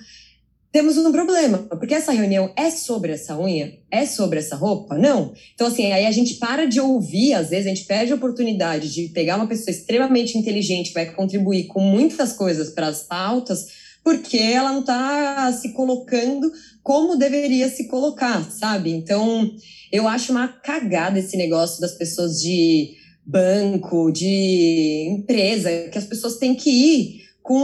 temos 0.70 0.96
um 0.96 1.10
problema, 1.10 1.58
porque 1.58 1.92
essa 1.92 2.12
reunião 2.12 2.52
é 2.54 2.70
sobre 2.70 3.10
essa 3.10 3.36
unha, 3.36 3.76
é 3.90 4.06
sobre 4.06 4.38
essa 4.38 4.54
roupa? 4.54 4.96
Não. 4.96 5.34
Então, 5.52 5.66
assim, 5.66 5.90
aí 5.90 6.06
a 6.06 6.10
gente 6.12 6.34
para 6.34 6.66
de 6.66 6.80
ouvir, 6.80 7.34
às 7.34 7.50
vezes 7.50 7.66
a 7.66 7.68
gente 7.70 7.84
perde 7.84 8.12
a 8.12 8.14
oportunidade 8.14 8.94
de 8.94 9.08
pegar 9.08 9.34
uma 9.34 9.48
pessoa 9.48 9.74
extremamente 9.74 10.38
inteligente 10.38 10.90
que 10.90 10.94
vai 10.94 11.06
contribuir 11.06 11.66
com 11.66 11.80
muitas 11.80 12.32
coisas 12.32 12.70
para 12.70 12.86
as 12.86 13.02
pautas, 13.02 13.66
porque 14.04 14.38
ela 14.38 14.70
não 14.70 14.80
está 14.80 15.52
se 15.52 15.72
colocando 15.72 16.48
como 16.80 17.16
deveria 17.16 17.68
se 17.68 17.88
colocar, 17.88 18.48
sabe? 18.52 18.92
Então, 18.92 19.50
eu 19.90 20.06
acho 20.06 20.30
uma 20.30 20.46
cagada 20.46 21.18
esse 21.18 21.36
negócio 21.36 21.80
das 21.80 21.98
pessoas 21.98 22.40
de 22.40 22.99
banco, 23.30 24.10
de 24.10 25.06
empresa, 25.08 25.88
que 25.90 25.98
as 25.98 26.04
pessoas 26.04 26.36
têm 26.36 26.54
que 26.54 26.70
ir 26.70 27.20
com 27.42 27.54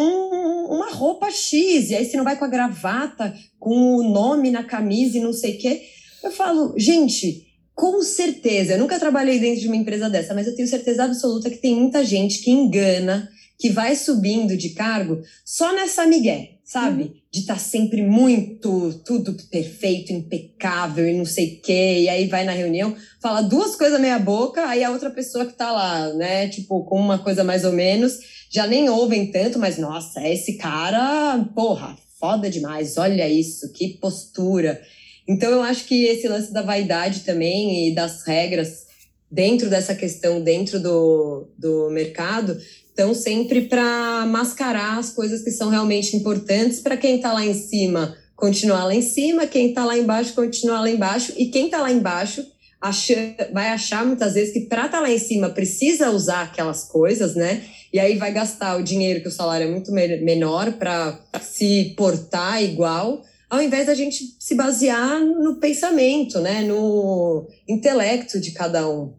uma 0.71 0.91
roupa 0.93 1.31
X, 1.31 1.91
e 1.91 1.95
aí 1.95 2.05
você 2.05 2.17
não 2.17 2.25
vai 2.25 2.37
com 2.37 2.45
a 2.45 2.49
gravata, 2.49 3.35
com 3.59 3.97
o 3.97 4.03
nome 4.03 4.51
na 4.51 4.65
camisa 4.65 5.19
e 5.19 5.21
não 5.21 5.33
sei 5.33 5.57
o 5.57 5.59
quê. 5.59 5.83
Eu 6.23 6.31
falo, 6.31 6.75
gente, 6.77 7.47
com 7.75 8.03
certeza, 8.03 8.73
eu 8.73 8.79
nunca 8.79 8.99
trabalhei 8.99 9.39
dentro 9.39 9.61
de 9.61 9.67
uma 9.67 9.77
empresa 9.77 10.09
dessa, 10.09 10.35
mas 10.35 10.47
eu 10.47 10.55
tenho 10.55 10.69
certeza 10.69 11.05
absoluta 11.05 11.51
que 11.51 11.59
tem 11.59 11.75
muita 11.75 12.05
gente 12.05 12.41
que 12.41 12.51
engana, 12.51 13.29
que 13.59 13.71
vai 13.71 13.95
subindo 13.95 14.57
de 14.57 14.71
cargo 14.71 15.21
só 15.45 15.73
nessa 15.75 16.07
migué, 16.07 16.56
sabe? 16.67 17.03
Uhum. 17.05 17.15
De 17.31 17.41
estar 17.41 17.55
tá 17.55 17.61
sempre 17.61 18.03
muito, 18.03 19.01
tudo 19.05 19.33
perfeito, 19.49 20.13
impecável 20.13 21.09
e 21.09 21.17
não 21.17 21.25
sei 21.25 21.55
o 21.55 21.63
quê. 21.63 22.01
E 22.01 22.09
aí 22.09 22.27
vai 22.27 22.45
na 22.45 22.51
reunião, 22.51 22.95
fala 23.23 23.41
duas 23.41 23.77
coisas 23.77 24.01
meia 24.01 24.19
boca, 24.19 24.67
aí 24.67 24.83
a 24.83 24.91
outra 24.91 25.09
pessoa 25.09 25.47
que 25.47 25.53
tá 25.53 25.71
lá, 25.71 26.13
né, 26.15 26.49
tipo, 26.49 26.85
com 26.85 26.99
uma 26.99 27.21
coisa 27.21 27.45
mais 27.45 27.65
ou 27.65 27.73
menos, 27.73 28.19
já 28.51 28.67
nem 28.67 28.91
ouvem 28.91 29.31
tanto, 29.31 29.61
mas 29.61 29.79
nossa, 29.79 30.27
esse 30.29 30.55
cara, 30.55 31.39
porra, 31.55 31.97
foda 32.19 32.51
demais, 32.51 32.99
olha 32.99 33.29
isso, 33.29 33.73
que 33.73 33.99
postura. 34.01 34.83
Então 35.29 35.51
eu 35.51 35.63
acho 35.63 35.85
que 35.85 36.05
esse 36.05 36.27
lance 36.27 36.53
da 36.53 36.63
vaidade 36.63 37.21
também 37.21 37.89
e 37.89 37.95
das 37.95 38.25
regras 38.25 38.87
dentro 39.31 39.71
dessa 39.71 39.95
questão, 39.95 40.41
dentro 40.41 40.81
do, 40.81 41.49
do 41.57 41.91
mercado, 41.91 42.59
estão 42.97 43.15
sempre 43.15 43.63
para 43.63 44.25
mascarar 44.27 44.99
as 44.99 45.11
coisas 45.11 45.43
que 45.43 45.51
são 45.51 45.69
realmente 45.69 46.17
importantes 46.17 46.81
para 46.81 46.97
quem 46.97 47.17
está 47.17 47.33
lá 47.33 47.45
em 47.45 47.55
cima 47.55 48.17
continuar 48.37 48.85
lá 48.85 48.95
em 48.95 49.03
cima, 49.03 49.47
quem 49.47 49.71
está 49.71 49.85
lá 49.85 49.97
embaixo 49.97 50.35
continuar 50.35 50.83
lá 50.83 50.91
embaixo, 50.91 51.33
e 51.37 51.47
quem 51.47 51.65
está 51.65 51.81
lá 51.81 51.91
embaixo 51.91 52.47
acha, 52.81 53.15
vai 53.53 53.69
achar 53.69 54.05
muitas 54.05 54.35
vezes 54.35 54.53
que 54.53 54.61
para 54.61 54.87
estar 54.87 54.99
tá 54.99 55.03
lá 55.03 55.11
em 55.11 55.19
cima 55.19 55.49
precisa 55.49 56.11
usar 56.11 56.43
aquelas 56.43 56.85
coisas, 56.85 57.35
né? 57.35 57.65
E 57.93 57.99
aí 57.99 58.17
vai 58.19 58.33
gastar 58.33 58.77
o 58.77 58.83
dinheiro, 58.83 59.23
que 59.23 59.29
o 59.29 59.33
salário 59.33 59.67
é 59.67 59.71
muito 59.71 59.91
menor, 59.91 60.73
para 60.73 61.19
se 61.41 61.95
portar 61.97 62.63
igual, 62.63 63.23
ao 63.49 63.63
invés 63.63 63.87
da 63.87 63.95
gente 63.95 64.37
se 64.39 64.55
basear 64.55 65.21
no 65.21 65.57
pensamento, 65.57 66.39
né? 66.41 66.61
No 66.61 67.49
intelecto 67.67 68.39
de 68.39 68.51
cada 68.51 68.87
um. 68.89 69.15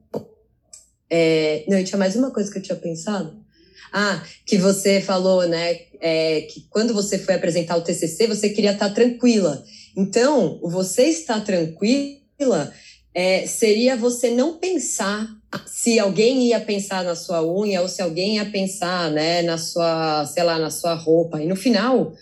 É, 1.09 1.63
não, 1.67 1.83
tinha 1.83 1.97
mais 1.97 2.15
uma 2.15 2.29
coisa 2.29 2.51
que 2.51 2.59
eu 2.59 2.61
tinha 2.61 2.77
pensado. 2.77 3.36
Ah, 3.91 4.23
que 4.45 4.57
você 4.57 5.01
falou, 5.01 5.47
né? 5.47 5.79
É, 5.99 6.41
que 6.41 6.67
quando 6.69 6.93
você 6.93 7.17
foi 7.17 7.35
apresentar 7.35 7.75
o 7.77 7.81
TCC, 7.81 8.27
você 8.27 8.49
queria 8.49 8.73
estar 8.73 8.89
tranquila. 8.89 9.63
Então, 9.95 10.59
você 10.61 11.03
estar 11.03 11.41
tranquila 11.41 12.71
é, 13.13 13.47
seria 13.47 13.95
você 13.95 14.29
não 14.29 14.59
pensar 14.59 15.27
se 15.65 15.97
alguém 15.97 16.49
ia 16.49 16.59
pensar 16.59 17.03
na 17.03 17.15
sua 17.15 17.43
unha 17.43 17.81
ou 17.81 17.87
se 17.87 18.01
alguém 18.01 18.35
ia 18.35 18.45
pensar, 18.45 19.09
né, 19.09 19.41
na 19.41 19.57
sua, 19.57 20.25
sei 20.25 20.43
lá, 20.43 20.59
na 20.59 20.69
sua 20.69 20.93
roupa. 20.93 21.41
E 21.41 21.47
no 21.47 21.55
final, 21.55 22.13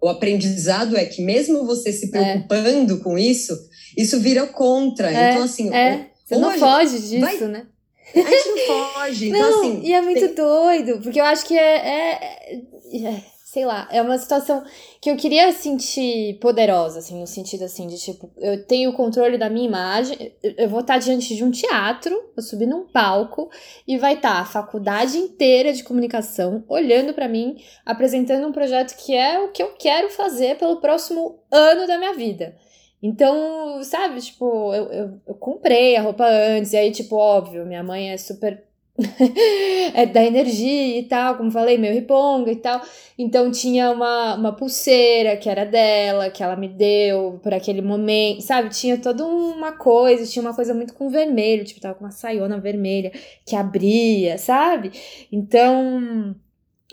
o 0.00 0.08
aprendizado 0.08 0.96
é 0.96 1.04
que 1.06 1.22
mesmo 1.22 1.64
você 1.64 1.92
se 1.92 2.06
é. 2.06 2.08
preocupando 2.10 2.96
é. 2.96 3.00
com 3.00 3.18
isso, 3.18 3.58
isso 3.96 4.20
vira 4.20 4.46
contra. 4.46 5.10
É, 5.10 5.30
então, 5.30 5.44
assim, 5.44 5.72
é. 5.72 6.10
Você 6.26 6.36
não 6.36 6.58
foge 6.58 6.98
disso, 6.98 7.20
vai, 7.20 7.38
né? 7.48 7.66
A 8.14 8.30
gente 8.30 8.48
não 8.48 8.92
foge. 8.92 9.28
Então, 9.28 9.40
não, 9.40 9.58
assim, 9.60 9.80
e 9.82 9.94
é 9.94 10.00
muito 10.00 10.26
tem... 10.26 10.34
doido, 10.34 11.00
porque 11.00 11.20
eu 11.20 11.24
acho 11.24 11.46
que 11.46 11.56
é, 11.56 11.76
é, 11.76 12.54
é, 12.54 13.22
Sei 13.52 13.66
lá, 13.66 13.86
é 13.92 14.00
uma 14.00 14.16
situação 14.16 14.64
que 14.98 15.10
eu 15.10 15.16
queria 15.18 15.52
sentir 15.52 16.38
poderosa, 16.40 17.00
assim, 17.00 17.20
no 17.20 17.26
sentido 17.26 17.64
assim, 17.64 17.86
de 17.86 17.98
tipo, 17.98 18.32
eu 18.38 18.64
tenho 18.64 18.88
o 18.88 18.94
controle 18.94 19.36
da 19.36 19.50
minha 19.50 19.66
imagem, 19.66 20.32
eu 20.42 20.70
vou 20.70 20.80
estar 20.80 20.96
diante 20.96 21.36
de 21.36 21.44
um 21.44 21.50
teatro, 21.50 22.18
vou 22.34 22.42
subir 22.42 22.64
num 22.64 22.86
palco 22.86 23.50
e 23.86 23.98
vai 23.98 24.14
estar 24.14 24.40
a 24.40 24.46
faculdade 24.46 25.18
inteira 25.18 25.70
de 25.70 25.84
comunicação 25.84 26.64
olhando 26.66 27.12
para 27.12 27.28
mim, 27.28 27.58
apresentando 27.84 28.48
um 28.48 28.52
projeto 28.52 28.96
que 28.96 29.14
é 29.14 29.38
o 29.38 29.52
que 29.52 29.62
eu 29.62 29.74
quero 29.78 30.08
fazer 30.08 30.56
pelo 30.56 30.80
próximo 30.80 31.38
ano 31.50 31.86
da 31.86 31.98
minha 31.98 32.14
vida. 32.14 32.56
Então, 33.02 33.82
sabe, 33.82 34.20
tipo, 34.20 34.72
eu, 34.72 34.84
eu, 34.92 35.20
eu, 35.26 35.34
comprei 35.34 35.96
a 35.96 36.02
roupa 36.02 36.24
antes, 36.24 36.72
e 36.72 36.76
aí, 36.76 36.92
tipo, 36.92 37.16
óbvio, 37.16 37.66
minha 37.66 37.82
mãe 37.82 38.10
é 38.10 38.16
super. 38.16 38.62
é 39.94 40.06
da 40.06 40.22
energia 40.22 40.98
e 40.98 41.02
tal, 41.04 41.36
como 41.36 41.50
falei, 41.50 41.78
meu 41.78 41.92
riponga 41.92 42.52
e 42.52 42.56
tal. 42.56 42.80
Então 43.18 43.50
tinha 43.50 43.90
uma, 43.90 44.34
uma 44.34 44.52
pulseira 44.52 45.36
que 45.36 45.48
era 45.48 45.64
dela, 45.64 46.30
que 46.30 46.42
ela 46.42 46.56
me 46.56 46.68
deu 46.68 47.40
por 47.42 47.54
aquele 47.54 47.80
momento, 47.80 48.42
sabe? 48.42 48.68
Tinha 48.68 48.98
toda 48.98 49.24
uma 49.26 49.72
coisa, 49.72 50.26
tinha 50.30 50.42
uma 50.42 50.54
coisa 50.54 50.74
muito 50.74 50.92
com 50.94 51.08
vermelho, 51.08 51.64
tipo, 51.64 51.80
tava 51.80 51.94
com 51.94 52.04
uma 52.04 52.10
saiona 52.10 52.60
vermelha 52.60 53.10
que 53.46 53.56
abria, 53.56 54.36
sabe? 54.38 54.92
Então 55.32 56.36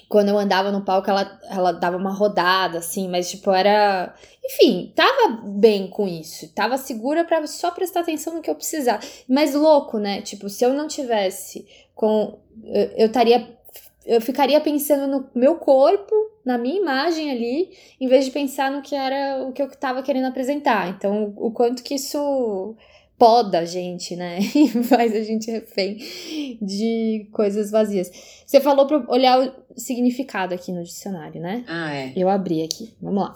quando 0.08 0.30
eu 0.30 0.38
andava 0.38 0.72
no 0.72 0.84
palco, 0.84 1.10
ela, 1.10 1.40
ela 1.50 1.72
dava 1.72 1.98
uma 1.98 2.14
rodada, 2.14 2.78
assim, 2.78 3.08
mas, 3.08 3.30
tipo, 3.30 3.52
era. 3.52 4.14
Enfim, 4.44 4.94
tava 4.96 5.42
bem 5.44 5.88
com 5.88 6.08
isso. 6.08 6.54
Tava 6.54 6.78
segura 6.78 7.24
para 7.24 7.46
só 7.48 7.72
prestar 7.72 8.02
atenção 8.02 8.34
no 8.34 8.42
que 8.42 8.50
eu 8.50 8.56
precisar. 8.56 9.00
Mas 9.28 9.54
louco, 9.54 9.98
né? 10.00 10.22
Tipo, 10.22 10.50
se 10.50 10.64
eu 10.64 10.74
não 10.74 10.88
tivesse 10.88 11.68
com. 11.94 12.40
Eu 12.96 13.08
estaria. 13.08 13.58
Eu 14.06 14.22
ficaria 14.22 14.60
pensando 14.60 15.08
no 15.08 15.30
meu 15.36 15.56
corpo, 15.58 16.16
na 16.44 16.58
minha 16.58 16.80
imagem 16.82 17.30
ali, 17.30 17.70
em 18.02 18.08
vez 18.08 18.26
de 18.26 18.32
pensar 18.32 18.72
no 18.72 18.82
que 18.82 18.96
era 18.96 19.44
o 19.44 19.52
que 19.52 19.62
eu 19.62 19.70
tava 19.70 20.02
querendo 20.02 20.26
apresentar. 20.26 20.90
Então, 20.90 21.34
o 21.38 21.52
quanto 21.52 21.84
que 21.84 21.94
isso 21.94 22.76
poda 23.20 23.60
a 23.60 23.66
gente, 23.66 24.16
né? 24.16 24.40
E 24.56 24.70
faz 24.84 25.14
a 25.14 25.22
gente 25.22 25.52
refém 25.52 25.98
de 26.62 27.28
coisas 27.32 27.70
vazias. 27.70 28.10
Você 28.46 28.62
falou 28.62 28.88
para 28.88 29.04
olhar 29.12 29.40
o 29.40 29.80
significado 29.80 30.56
aqui 30.56 30.72
no 30.72 30.84
dicionário, 30.84 31.42
né? 31.42 31.66
Ah, 31.68 31.94
é. 31.94 32.14
Eu 32.16 32.30
abri 32.30 32.64
aqui. 32.64 32.96
Vamos 33.02 33.22
lá. 33.22 33.36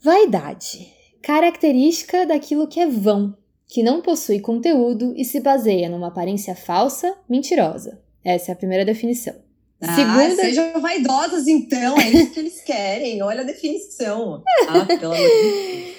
Vaidade. 0.00 0.92
Característica 1.22 2.26
daquilo 2.26 2.68
que 2.68 2.78
é 2.78 2.86
vão, 2.86 3.36
que 3.66 3.82
não 3.82 4.02
possui 4.02 4.40
conteúdo 4.40 5.14
e 5.16 5.24
se 5.24 5.40
baseia 5.40 5.88
numa 5.88 6.08
aparência 6.08 6.54
falsa, 6.54 7.16
mentirosa. 7.28 8.00
Essa 8.24 8.50
é 8.50 8.52
a 8.52 8.56
primeira 8.56 8.84
definição. 8.84 9.34
Ah, 9.80 9.96
Segunda... 9.96 10.42
sejam 10.42 10.80
vaidosas 10.80 11.48
então, 11.48 11.98
é 11.98 12.08
isso 12.08 12.30
que 12.30 12.40
eles 12.40 12.60
querem. 12.60 13.22
Olha 13.22 13.40
a 13.40 13.44
definição. 13.44 14.42
Ah, 14.68 14.84
pelo 14.84 15.12
amor 15.12 15.16
de 15.16 15.32
Deus. 15.32 15.96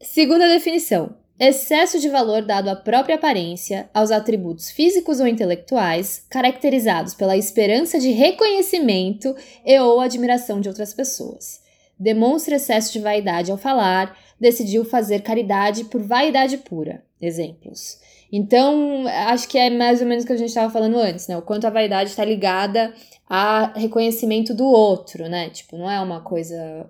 Segunda 0.00 0.48
definição: 0.48 1.16
Excesso 1.38 1.98
de 1.98 2.08
valor 2.08 2.42
dado 2.42 2.68
à 2.68 2.76
própria 2.76 3.16
aparência, 3.16 3.90
aos 3.92 4.12
atributos 4.12 4.70
físicos 4.70 5.18
ou 5.18 5.26
intelectuais, 5.26 6.24
caracterizados 6.30 7.12
pela 7.12 7.36
esperança 7.36 7.98
de 7.98 8.10
reconhecimento 8.12 9.34
e 9.66 9.78
ou 9.80 10.00
admiração 10.00 10.60
de 10.60 10.68
outras 10.68 10.94
pessoas. 10.94 11.60
Demonstra 11.98 12.54
excesso 12.54 12.92
de 12.92 13.00
vaidade 13.00 13.50
ao 13.50 13.58
falar, 13.58 14.16
decidiu 14.38 14.84
fazer 14.84 15.22
caridade 15.22 15.84
por 15.84 16.02
vaidade 16.02 16.58
pura. 16.58 17.02
Exemplos. 17.20 17.98
Então, 18.30 19.04
acho 19.28 19.48
que 19.48 19.58
é 19.58 19.70
mais 19.70 20.00
ou 20.00 20.06
menos 20.06 20.24
o 20.24 20.26
que 20.26 20.32
a 20.32 20.36
gente 20.36 20.48
estava 20.48 20.72
falando 20.72 20.98
antes, 20.98 21.26
né? 21.26 21.36
O 21.36 21.42
quanto 21.42 21.66
a 21.66 21.70
vaidade 21.70 22.10
está 22.10 22.24
ligada 22.24 22.92
a 23.28 23.72
reconhecimento 23.78 24.54
do 24.54 24.64
outro, 24.64 25.28
né? 25.28 25.48
Tipo, 25.50 25.78
não 25.78 25.90
é 25.90 26.00
uma 26.00 26.20
coisa 26.20 26.86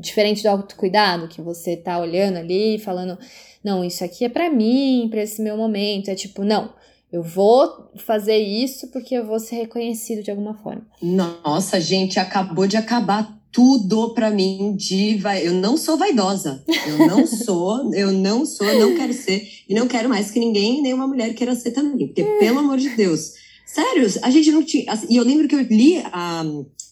diferente 0.00 0.42
do 0.42 0.48
autocuidado, 0.48 1.28
que 1.28 1.40
você 1.40 1.76
tá 1.76 1.98
olhando 1.98 2.36
ali 2.36 2.76
e 2.76 2.78
falando, 2.78 3.18
não, 3.64 3.84
isso 3.84 4.04
aqui 4.04 4.24
é 4.24 4.28
para 4.28 4.50
mim, 4.50 5.08
para 5.10 5.22
esse 5.22 5.40
meu 5.40 5.56
momento. 5.56 6.08
É 6.08 6.14
tipo, 6.14 6.44
não, 6.44 6.72
eu 7.10 7.22
vou 7.22 7.90
fazer 7.96 8.38
isso 8.38 8.88
porque 8.88 9.14
eu 9.14 9.26
vou 9.26 9.38
ser 9.38 9.56
reconhecido 9.56 10.22
de 10.22 10.30
alguma 10.30 10.54
forma. 10.54 10.86
Nossa, 11.00 11.80
gente, 11.80 12.18
acabou 12.18 12.66
de 12.66 12.76
acabar 12.76 13.40
tudo 13.52 14.14
para 14.14 14.30
mim 14.30 14.74
de 14.74 15.16
vai... 15.18 15.46
eu 15.46 15.52
não 15.52 15.76
sou 15.76 15.98
vaidosa. 15.98 16.64
Eu 16.86 17.06
não 17.06 17.26
sou, 17.28 17.94
eu 17.94 18.10
não 18.10 18.46
sou, 18.46 18.66
não 18.78 18.96
quero 18.96 19.12
ser 19.12 19.46
e 19.68 19.74
não 19.74 19.86
quero 19.86 20.08
mais 20.08 20.30
que 20.30 20.40
ninguém, 20.40 20.80
nenhuma 20.80 21.06
mulher 21.06 21.34
queira 21.34 21.54
ser 21.54 21.72
também, 21.72 22.06
porque 22.06 22.24
pelo 22.40 22.60
amor 22.60 22.78
de 22.78 22.88
Deus, 22.90 23.41
Sério, 23.64 24.06
a 24.22 24.30
gente 24.30 24.50
não 24.50 24.62
tinha. 24.62 24.92
Assim, 24.92 25.06
e 25.10 25.16
eu 25.16 25.24
lembro 25.24 25.48
que 25.48 25.54
eu 25.54 25.60
li 25.60 25.98
a, 26.04 26.44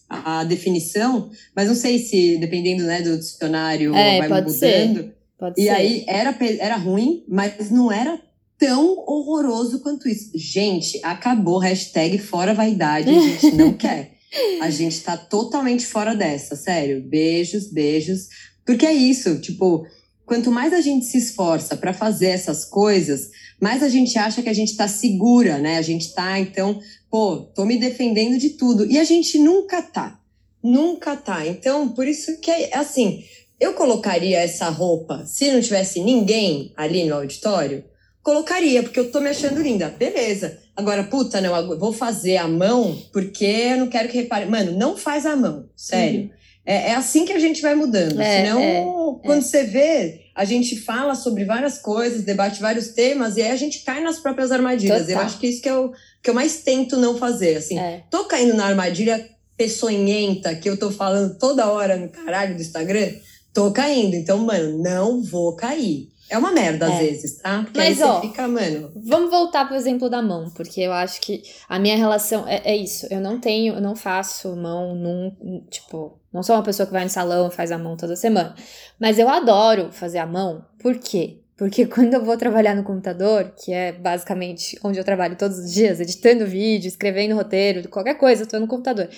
a 0.09 0.44
definição, 0.44 1.30
mas 1.54 1.68
não 1.68 1.74
sei 1.74 1.98
se, 1.98 2.37
dependendo 2.38 2.85
né, 2.85 3.02
do 3.02 3.18
dicionário, 3.18 3.94
é, 3.94 4.18
vai 4.18 4.28
pode 4.28 4.52
mudando. 4.52 4.98
Ser. 4.98 5.16
Pode 5.38 5.61
e 5.61 5.64
ser. 5.64 5.70
aí 5.70 6.04
era, 6.06 6.37
era 6.59 6.76
ruim, 6.76 7.24
mas 7.28 7.70
não 7.70 7.90
era 7.90 8.20
tão 8.59 8.98
horroroso 9.06 9.80
quanto 9.80 10.09
isso. 10.09 10.30
Gente, 10.35 11.00
acabou, 11.02 11.59
hashtag 11.59 12.18
fora 12.18 12.52
vaidade, 12.52 13.09
a 13.09 13.20
gente 13.20 13.50
não 13.56 13.72
quer. 13.72 14.12
A 14.61 14.70
gente 14.70 15.00
tá 15.00 15.16
totalmente 15.16 15.85
fora 15.87 16.14
dessa, 16.14 16.54
sério. 16.54 17.02
Beijos, 17.02 17.72
beijos. 17.72 18.28
Porque 18.64 18.87
é 18.87 18.92
isso, 18.92 19.40
tipo, 19.40 19.87
quanto 20.26 20.50
mais 20.50 20.72
a 20.72 20.80
gente 20.80 21.06
se 21.06 21.18
esforça 21.18 21.76
para 21.76 21.92
fazer 21.92 22.28
essas 22.28 22.64
coisas, 22.64 23.30
mais 23.61 23.83
a 23.83 23.88
gente 23.88 24.18
acha 24.18 24.42
que 24.42 24.49
a 24.49 24.55
gente 24.55 24.70
está 24.70 24.88
segura, 24.88 25.59
né? 25.59 25.79
A 25.79 25.83
gente 25.83 26.07
está, 26.07 26.38
então, 26.38 26.81
pô, 27.11 27.38
tô 27.55 27.64
me 27.64 27.77
defendendo 27.77 28.38
de 28.38 28.51
tudo. 28.51 28.90
E 28.90 28.99
a 28.99 29.05
gente 29.05 29.38
nunca 29.38 29.83
tá. 29.83 30.18
Nunca 30.62 31.16
tá. 31.16 31.46
Então, 31.46 31.88
por 31.88 32.07
isso 32.07 32.40
que 32.40 32.51
é 32.51 32.77
assim, 32.77 33.25
eu 33.59 33.75
colocaria 33.75 34.38
essa 34.38 34.68
roupa 34.68 35.25
se 35.27 35.51
não 35.53 35.61
tivesse 35.61 36.01
ninguém 36.01 36.73
ali 36.77 37.05
no 37.05 37.14
auditório? 37.14 37.85
colocaria, 38.23 38.83
porque 38.83 39.01
eu 39.01 39.11
tô 39.11 39.20
me 39.20 39.31
achando 39.31 39.61
linda. 39.61 39.88
Beleza. 39.88 40.59
Agora, 40.77 41.05
puta, 41.05 41.40
não, 41.40 41.79
vou 41.79 41.92
fazer 41.92 42.37
a 42.37 42.49
mão 42.49 42.96
porque 43.12 43.44
eu 43.44 43.79
não 43.79 43.88
quero 43.88 44.09
que 44.09 44.18
repare. 44.18 44.46
Mano, 44.46 44.73
não 44.73 44.96
faz 44.96 45.27
a 45.27 45.37
mão, 45.37 45.68
sério. 45.77 46.23
Uhum. 46.23 46.31
É, 46.64 46.90
é, 46.90 46.94
assim 46.94 47.25
que 47.25 47.33
a 47.33 47.38
gente 47.38 47.61
vai 47.61 47.75
mudando. 47.75 48.20
É, 48.20 48.44
Senão, 48.44 48.61
é, 48.61 48.85
quando 49.25 49.38
é. 49.38 49.42
você 49.42 49.64
vê, 49.64 50.19
a 50.40 50.44
gente 50.46 50.74
fala 50.74 51.14
sobre 51.14 51.44
várias 51.44 51.79
coisas, 51.79 52.22
debate 52.22 52.62
vários 52.62 52.88
temas, 52.88 53.37
e 53.37 53.42
aí 53.42 53.50
a 53.50 53.57
gente 53.57 53.81
cai 53.81 54.03
nas 54.03 54.18
próprias 54.18 54.50
armadilhas. 54.50 55.03
Total. 55.03 55.16
Eu 55.16 55.26
acho 55.26 55.38
que 55.38 55.46
isso 55.46 55.61
que 55.61 55.68
eu, 55.68 55.92
que 56.22 56.31
eu 56.31 56.35
mais 56.35 56.62
tento 56.62 56.96
não 56.96 57.18
fazer. 57.18 57.59
Assim, 57.59 57.79
é. 57.79 58.05
tô 58.11 58.24
caindo 58.24 58.55
na 58.55 58.64
armadilha 58.64 59.29
peçonhenta 59.55 60.55
que 60.55 60.70
eu 60.70 60.79
tô 60.79 60.90
falando 60.90 61.37
toda 61.38 61.70
hora 61.70 61.94
no 61.94 62.09
caralho 62.09 62.55
do 62.55 62.62
Instagram, 62.62 63.12
tô 63.53 63.70
caindo. 63.70 64.16
Então, 64.16 64.38
mano, 64.38 64.83
não 64.83 65.22
vou 65.22 65.55
cair. 65.55 66.09
É 66.31 66.38
uma 66.38 66.53
merda 66.53 66.87
é. 66.87 66.93
às 66.93 66.99
vezes, 66.99 67.37
tá? 67.38 67.62
Porque 67.64 67.77
Mas, 67.77 68.01
ó, 68.01 68.21
fica, 68.21 68.47
mano. 68.47 68.93
Vamos 68.95 69.31
voltar 69.31 69.66
pro 69.66 69.75
exemplo 69.75 70.09
da 70.09 70.23
mão, 70.23 70.49
porque 70.51 70.81
eu 70.81 70.93
acho 70.93 71.21
que 71.21 71.43
a 71.69 71.77
minha 71.77 71.97
relação 71.97 72.47
é, 72.47 72.62
é 72.64 72.77
isso. 72.77 73.07
Eu 73.11 73.21
não 73.21 73.40
tenho, 73.40 73.75
eu 73.75 73.81
não 73.81 73.97
faço 73.97 74.55
mão 74.55 74.95
num. 74.95 75.64
Tipo, 75.69 76.21
não 76.33 76.45
sou 76.45 76.55
uma 76.55 76.62
pessoa 76.62 76.87
que 76.87 76.93
vai 76.93 77.03
no 77.03 77.11
salão 77.11 77.49
e 77.49 77.51
faz 77.51 77.73
a 77.73 77.79
mão 77.79 77.97
toda 77.97 78.14
semana. 78.14 78.55
Mas 78.99 79.19
eu 79.19 79.29
adoro 79.29 79.90
fazer 79.90 80.19
a 80.19 80.27
mão, 80.27 80.64
por 80.79 80.97
quê? 80.99 81.40
Porque 81.57 81.85
quando 81.87 82.14
eu 82.14 82.25
vou 82.25 82.37
trabalhar 82.37 82.77
no 82.77 82.85
computador, 82.85 83.53
que 83.62 83.73
é 83.73 83.90
basicamente 83.90 84.79
onde 84.85 85.01
eu 85.01 85.05
trabalho 85.05 85.37
todos 85.37 85.59
os 85.59 85.73
dias, 85.73 85.99
editando 85.99 86.47
vídeo, 86.47 86.87
escrevendo 86.87 87.35
roteiro, 87.35 87.88
qualquer 87.88 88.14
coisa, 88.14 88.45
eu 88.45 88.47
tô 88.47 88.61
no 88.61 88.69
computador. 88.69 89.09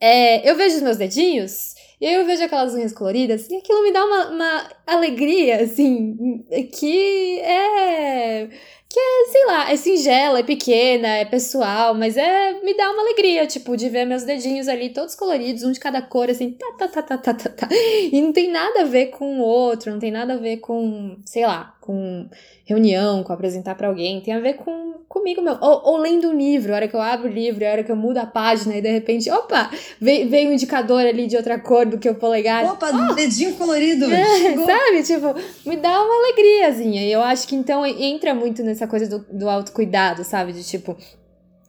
É, 0.00 0.48
eu 0.48 0.56
vejo 0.56 0.76
os 0.76 0.82
meus 0.82 0.96
dedinhos 0.96 1.73
e 2.04 2.06
aí 2.06 2.16
eu 2.16 2.26
vejo 2.26 2.44
aquelas 2.44 2.74
unhas 2.74 2.92
coloridas 2.92 3.48
e 3.48 3.56
aquilo 3.56 3.82
me 3.82 3.90
dá 3.90 4.04
uma, 4.04 4.28
uma 4.28 4.70
alegria, 4.86 5.62
assim, 5.62 6.44
que 6.70 7.40
é 7.40 8.50
que 8.94 9.00
é, 9.00 9.24
sei 9.28 9.46
lá, 9.46 9.72
é 9.72 9.76
singela, 9.76 10.38
é 10.38 10.42
pequena, 10.44 11.08
é 11.08 11.24
pessoal, 11.24 11.96
mas 11.96 12.16
é 12.16 12.60
me 12.62 12.76
dá 12.76 12.92
uma 12.92 13.02
alegria, 13.02 13.44
tipo, 13.44 13.76
de 13.76 13.88
ver 13.88 14.04
meus 14.04 14.22
dedinhos 14.22 14.68
ali 14.68 14.90
todos 14.90 15.16
coloridos, 15.16 15.64
um 15.64 15.72
de 15.72 15.80
cada 15.80 16.00
cor, 16.00 16.30
assim, 16.30 16.52
tá, 16.52 16.72
tá, 16.78 16.86
tá, 16.86 17.02
tá, 17.02 17.18
tá, 17.18 17.34
tá, 17.34 17.50
tá. 17.50 17.68
E 17.72 18.20
não 18.22 18.32
tem 18.32 18.52
nada 18.52 18.82
a 18.82 18.84
ver 18.84 19.06
com 19.06 19.40
o 19.40 19.42
outro, 19.42 19.90
não 19.90 19.98
tem 19.98 20.12
nada 20.12 20.34
a 20.34 20.36
ver 20.36 20.58
com, 20.58 21.16
sei 21.24 21.44
lá, 21.44 21.74
com 21.80 22.28
reunião, 22.64 23.24
com 23.24 23.32
apresentar 23.32 23.74
para 23.74 23.88
alguém, 23.88 24.20
tem 24.20 24.32
a 24.32 24.38
ver 24.38 24.54
com 24.54 24.94
comigo 25.14 25.40
meu. 25.40 25.56
Ou, 25.60 25.82
ou, 25.84 25.96
lendo 25.98 26.28
um 26.28 26.36
livro, 26.36 26.72
a 26.72 26.76
hora 26.76 26.88
que 26.88 26.96
eu 26.96 27.00
abro 27.00 27.28
o 27.28 27.32
livro, 27.32 27.64
a 27.64 27.70
hora 27.70 27.84
que 27.84 27.92
eu 27.92 27.96
mudo 27.96 28.18
a 28.18 28.26
página 28.26 28.76
e 28.76 28.82
de 28.82 28.90
repente, 28.90 29.30
opa, 29.30 29.70
veio, 30.00 30.28
veio 30.28 30.50
um 30.50 30.52
indicador 30.52 31.00
ali 31.00 31.26
de 31.26 31.36
outra 31.36 31.58
cor 31.58 31.86
do 31.86 31.98
que 31.98 32.08
o 32.08 32.14
polegar. 32.14 32.64
Opa, 32.64 32.90
oh! 32.90 33.14
dedinho 33.14 33.54
colorido. 33.54 34.06
É, 34.12 34.54
sabe? 34.66 35.02
Tipo, 35.02 35.34
me 35.64 35.76
dá 35.76 36.02
uma 36.02 36.14
alegriazinha. 36.24 37.02
E 37.02 37.12
eu 37.12 37.20
acho 37.22 37.46
que 37.46 37.54
então 37.54 37.86
entra 37.86 38.34
muito 38.34 38.62
nessa 38.62 38.83
coisa 38.86 39.06
do, 39.06 39.26
do 39.32 39.48
autocuidado, 39.48 40.24
sabe? 40.24 40.52
De 40.52 40.62
tipo, 40.62 40.96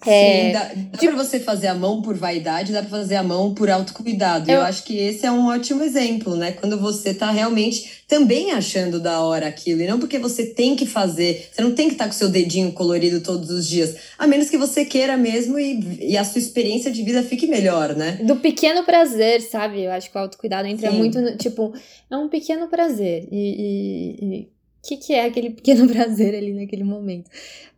é, 0.06 0.47
Sim, 0.47 0.51
dá, 0.54 0.60
dá 0.91 0.97
tipo, 0.97 1.13
pra 1.13 1.23
você 1.23 1.39
fazer 1.39 1.67
a 1.67 1.73
mão 1.73 2.01
por 2.01 2.15
vaidade, 2.15 2.71
dá 2.71 2.82
pra 2.82 2.89
fazer 2.89 3.15
a 3.15 3.23
mão 3.23 3.54
por 3.54 3.69
autocuidado. 3.69 4.49
Eu, 4.49 4.58
eu 4.58 4.62
acho 4.62 4.84
que 4.84 4.97
esse 4.97 5.25
é 5.25 5.32
um 5.32 5.47
ótimo 5.47 5.84
exemplo, 5.84 6.36
né? 6.36 6.51
Quando 6.51 6.80
você 6.80 7.13
tá 7.13 7.32
realmente 7.32 8.04
também 8.08 8.51
achando 8.51 8.99
da 8.99 9.21
hora 9.21 9.47
aquilo. 9.47 9.82
E 9.82 9.88
não 9.88 9.99
porque 9.99 10.19
você 10.19 10.45
tem 10.45 10.75
que 10.75 10.86
fazer. 10.86 11.49
Você 11.51 11.62
não 11.62 11.73
tem 11.73 11.88
que 11.88 11.93
estar 11.93 12.06
tá 12.06 12.10
com 12.12 12.15
seu 12.15 12.30
dedinho 12.30 12.71
colorido 12.71 13.21
todos 13.21 13.49
os 13.49 13.67
dias. 13.67 13.95
A 14.17 14.28
menos 14.28 14.49
que 14.49 14.58
você 14.58 14.86
queira 14.86 15.17
mesmo 15.17 15.58
e, 15.58 16.12
e 16.12 16.17
a 16.17 16.23
sua 16.23 16.39
experiência 16.39 16.91
de 16.91 17.01
vida 17.01 17.23
fique 17.23 17.47
melhor, 17.47 17.95
né? 17.95 18.19
Do 18.23 18.36
pequeno 18.36 18.84
prazer, 18.84 19.41
sabe? 19.41 19.84
Eu 19.84 19.91
acho 19.91 20.12
que 20.12 20.17
o 20.17 20.21
autocuidado 20.21 20.67
entra 20.67 20.91
Sim. 20.91 20.97
muito 20.97 21.19
no. 21.19 21.36
Tipo, 21.36 21.73
é 22.12 22.15
um 22.15 22.30
pequeno 22.30 22.67
prazer. 22.67 23.28
E. 23.32 24.15
e, 24.21 24.36
e... 24.41 24.54
Que, 24.86 24.98
que 24.98 25.13
é 25.13 25.26
aquele 25.26 25.50
pequeno 25.50 25.88
prazer 25.91 26.36
ali 26.36 26.54
naquele 26.54 26.84
momento? 26.84 27.30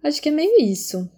Acho 0.03 0.21
que 0.21 0.29
é 0.29 0.31
meio 0.31 0.61
isso. 0.61 1.09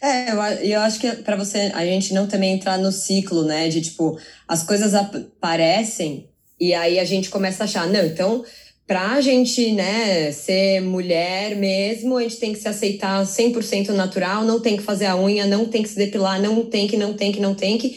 É, 0.00 0.30
eu, 0.30 0.36
eu 0.70 0.80
acho 0.80 1.00
que 1.00 1.10
para 1.16 1.36
você, 1.36 1.72
a 1.74 1.84
gente 1.84 2.14
não 2.14 2.28
também 2.28 2.54
entrar 2.54 2.78
no 2.78 2.92
ciclo, 2.92 3.44
né? 3.44 3.68
De 3.68 3.80
tipo, 3.80 4.18
as 4.46 4.62
coisas 4.62 4.94
aparecem 4.94 6.28
e 6.60 6.74
aí 6.74 6.98
a 6.98 7.04
gente 7.04 7.30
começa 7.30 7.62
a 7.62 7.66
achar, 7.66 7.86
não, 7.86 8.04
então, 8.04 8.44
pra 8.86 9.20
gente, 9.20 9.70
né, 9.72 10.32
ser 10.32 10.80
mulher 10.80 11.54
mesmo, 11.54 12.16
a 12.16 12.22
gente 12.22 12.36
tem 12.36 12.52
que 12.52 12.58
se 12.58 12.68
aceitar 12.68 13.24
100% 13.24 13.90
natural, 13.90 14.44
não 14.44 14.60
tem 14.60 14.76
que 14.76 14.82
fazer 14.82 15.06
a 15.06 15.16
unha, 15.16 15.46
não 15.46 15.66
tem 15.66 15.82
que 15.82 15.88
se 15.88 15.96
depilar, 15.96 16.40
não 16.40 16.64
tem 16.64 16.88
que, 16.88 16.96
não 16.96 17.14
tem 17.14 17.30
que, 17.30 17.40
não 17.40 17.54
tem 17.54 17.78
que. 17.78 17.96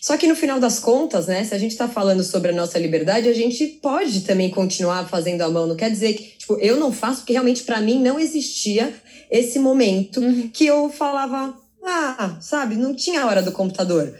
Só 0.00 0.16
que 0.16 0.26
no 0.26 0.34
final 0.34 0.58
das 0.58 0.80
contas, 0.80 1.26
né, 1.26 1.44
se 1.44 1.54
a 1.54 1.58
gente 1.58 1.76
tá 1.76 1.86
falando 1.86 2.24
sobre 2.24 2.50
a 2.50 2.54
nossa 2.54 2.78
liberdade, 2.78 3.28
a 3.28 3.34
gente 3.34 3.66
pode 3.66 4.22
também 4.22 4.48
continuar 4.48 5.06
fazendo 5.08 5.42
a 5.42 5.50
mão. 5.50 5.66
Não 5.66 5.76
quer 5.76 5.90
dizer 5.90 6.14
que, 6.14 6.39
tipo, 6.50 6.58
eu 6.60 6.76
não 6.76 6.92
faço, 6.92 7.20
porque 7.20 7.32
realmente 7.32 7.62
para 7.62 7.80
mim 7.80 8.00
não 8.00 8.18
existia 8.18 8.92
esse 9.30 9.58
momento 9.58 10.20
uhum. 10.20 10.48
que 10.52 10.66
eu 10.66 10.90
falava, 10.90 11.54
ah, 11.84 12.36
sabe, 12.40 12.74
não 12.74 12.94
tinha 12.94 13.26
hora 13.26 13.42
do 13.42 13.52
computador. 13.52 14.12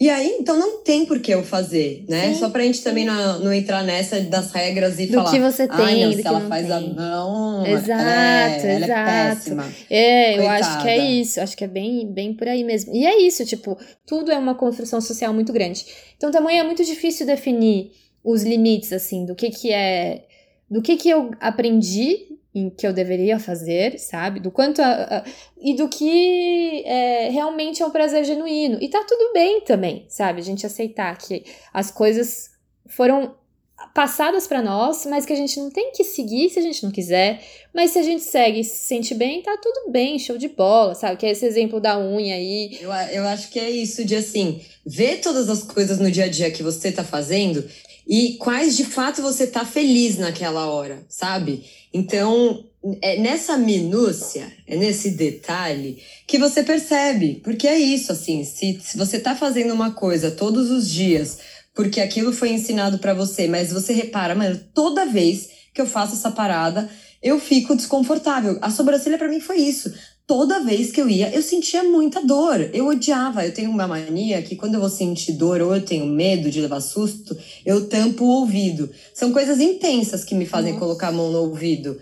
E 0.00 0.08
aí, 0.08 0.36
então 0.38 0.56
não 0.56 0.78
tem 0.84 1.04
por 1.04 1.18
que 1.18 1.34
eu 1.34 1.42
fazer, 1.42 2.04
né? 2.08 2.32
Sim, 2.32 2.38
Só 2.38 2.50
pra 2.50 2.62
gente 2.62 2.84
também 2.84 3.04
não, 3.04 3.40
não, 3.40 3.52
entrar 3.52 3.82
nessa 3.82 4.20
das 4.20 4.52
regras 4.52 4.96
e 5.00 5.06
do 5.06 5.14
falar. 5.14 5.24
Do 5.24 5.30
que 5.32 5.40
você 5.40 5.66
tem, 5.66 6.04
não, 6.04 6.12
se 6.12 6.24
ela 6.24 6.40
faz 6.42 6.68
tem. 6.68 6.76
a 6.76 6.80
mão. 6.80 7.66
Exato, 7.66 8.00
é, 8.00 8.76
exato. 8.76 8.92
é 8.92 9.04
péssima. 9.04 9.72
É, 9.90 10.38
eu 10.38 10.48
acho 10.48 10.82
que 10.82 10.88
é 10.88 10.98
isso. 10.98 11.40
Acho 11.40 11.56
que 11.56 11.64
é 11.64 11.66
bem, 11.66 12.06
bem 12.12 12.32
por 12.32 12.46
aí 12.46 12.62
mesmo. 12.62 12.94
E 12.94 13.04
é 13.04 13.20
isso, 13.22 13.44
tipo, 13.44 13.76
tudo 14.06 14.30
é 14.30 14.38
uma 14.38 14.54
construção 14.54 15.00
social 15.00 15.34
muito 15.34 15.52
grande. 15.52 15.84
Então 16.16 16.30
também 16.30 16.60
é 16.60 16.62
muito 16.62 16.84
difícil 16.84 17.26
definir 17.26 17.90
os 18.22 18.44
limites, 18.44 18.92
assim, 18.92 19.26
do 19.26 19.34
que 19.34 19.50
que 19.50 19.72
é. 19.72 20.27
Do 20.70 20.82
que 20.82 20.96
que 20.96 21.08
eu 21.08 21.30
aprendi 21.40 22.38
em 22.54 22.70
que 22.70 22.86
eu 22.86 22.92
deveria 22.92 23.38
fazer, 23.38 23.98
sabe? 23.98 24.40
Do 24.40 24.50
quanto. 24.50 24.80
A, 24.80 25.18
a, 25.18 25.24
e 25.60 25.74
do 25.74 25.88
que 25.88 26.82
é, 26.84 27.30
realmente 27.30 27.82
é 27.82 27.86
um 27.86 27.90
prazer 27.90 28.24
genuíno. 28.24 28.78
E 28.80 28.88
tá 28.88 29.04
tudo 29.06 29.32
bem 29.32 29.60
também, 29.60 30.04
sabe? 30.08 30.40
A 30.40 30.44
gente 30.44 30.66
aceitar 30.66 31.16
que 31.16 31.44
as 31.72 31.90
coisas 31.90 32.50
foram 32.86 33.34
passadas 33.94 34.46
para 34.46 34.60
nós, 34.60 35.06
mas 35.06 35.24
que 35.24 35.32
a 35.32 35.36
gente 35.36 35.58
não 35.60 35.70
tem 35.70 35.92
que 35.92 36.02
seguir 36.02 36.50
se 36.50 36.58
a 36.58 36.62
gente 36.62 36.82
não 36.82 36.90
quiser. 36.90 37.40
Mas 37.72 37.92
se 37.92 37.98
a 37.98 38.02
gente 38.02 38.22
segue 38.22 38.60
e 38.60 38.64
se 38.64 38.86
sente 38.86 39.14
bem, 39.14 39.42
tá 39.42 39.56
tudo 39.56 39.90
bem, 39.90 40.18
show 40.18 40.36
de 40.36 40.48
bola, 40.48 40.94
sabe? 40.94 41.16
Que 41.16 41.26
é 41.26 41.30
esse 41.30 41.46
exemplo 41.46 41.80
da 41.80 41.98
unha 41.98 42.34
aí. 42.34 42.78
Eu, 42.80 42.90
eu 42.90 43.24
acho 43.28 43.50
que 43.50 43.58
é 43.58 43.70
isso, 43.70 44.04
de 44.04 44.16
assim, 44.16 44.60
ver 44.84 45.20
todas 45.20 45.48
as 45.48 45.62
coisas 45.62 45.98
no 45.98 46.10
dia 46.10 46.24
a 46.24 46.28
dia 46.28 46.50
que 46.50 46.62
você 46.62 46.90
tá 46.90 47.04
fazendo 47.04 47.64
e 48.08 48.38
quais 48.38 48.74
de 48.74 48.84
fato 48.84 49.20
você 49.20 49.46
tá 49.46 49.66
feliz 49.66 50.16
naquela 50.16 50.66
hora, 50.66 51.04
sabe? 51.10 51.64
Então, 51.92 52.64
é 53.02 53.20
nessa 53.20 53.58
minúcia, 53.58 54.50
é 54.66 54.76
nesse 54.76 55.10
detalhe 55.10 56.02
que 56.26 56.38
você 56.38 56.62
percebe, 56.62 57.40
porque 57.44 57.68
é 57.68 57.78
isso, 57.78 58.10
assim, 58.10 58.44
se, 58.44 58.80
se 58.82 58.96
você 58.96 59.20
tá 59.20 59.36
fazendo 59.36 59.74
uma 59.74 59.90
coisa 59.90 60.30
todos 60.30 60.70
os 60.70 60.88
dias, 60.88 61.38
porque 61.74 62.00
aquilo 62.00 62.32
foi 62.32 62.50
ensinado 62.50 62.98
para 62.98 63.12
você, 63.12 63.46
mas 63.46 63.72
você 63.72 63.92
repara, 63.92 64.34
mano, 64.34 64.58
toda 64.72 65.04
vez 65.04 65.50
que 65.74 65.80
eu 65.80 65.86
faço 65.86 66.14
essa 66.14 66.30
parada, 66.30 66.88
eu 67.22 67.38
fico 67.38 67.76
desconfortável. 67.76 68.58
A 68.62 68.70
sobrancelha 68.70 69.18
para 69.18 69.28
mim 69.28 69.40
foi 69.40 69.58
isso 69.58 69.92
toda 70.28 70.60
vez 70.60 70.92
que 70.92 71.00
eu 71.00 71.08
ia, 71.08 71.34
eu 71.34 71.42
sentia 71.42 71.82
muita 71.82 72.20
dor. 72.20 72.68
Eu 72.74 72.86
odiava. 72.86 73.46
Eu 73.46 73.52
tenho 73.52 73.70
uma 73.70 73.88
mania 73.88 74.42
que 74.42 74.54
quando 74.54 74.74
eu 74.74 74.80
vou 74.80 74.90
sentir 74.90 75.32
dor 75.32 75.62
ou 75.62 75.74
eu 75.74 75.82
tenho 75.82 76.04
medo 76.04 76.50
de 76.50 76.60
levar 76.60 76.80
susto, 76.80 77.36
eu 77.64 77.88
tampo 77.88 78.24
o 78.24 78.40
ouvido. 78.40 78.90
São 79.14 79.32
coisas 79.32 79.58
intensas 79.58 80.22
que 80.22 80.34
me 80.34 80.44
fazem 80.44 80.74
Nossa. 80.74 80.84
colocar 80.84 81.08
a 81.08 81.12
mão 81.12 81.32
no 81.32 81.38
ouvido. 81.38 81.98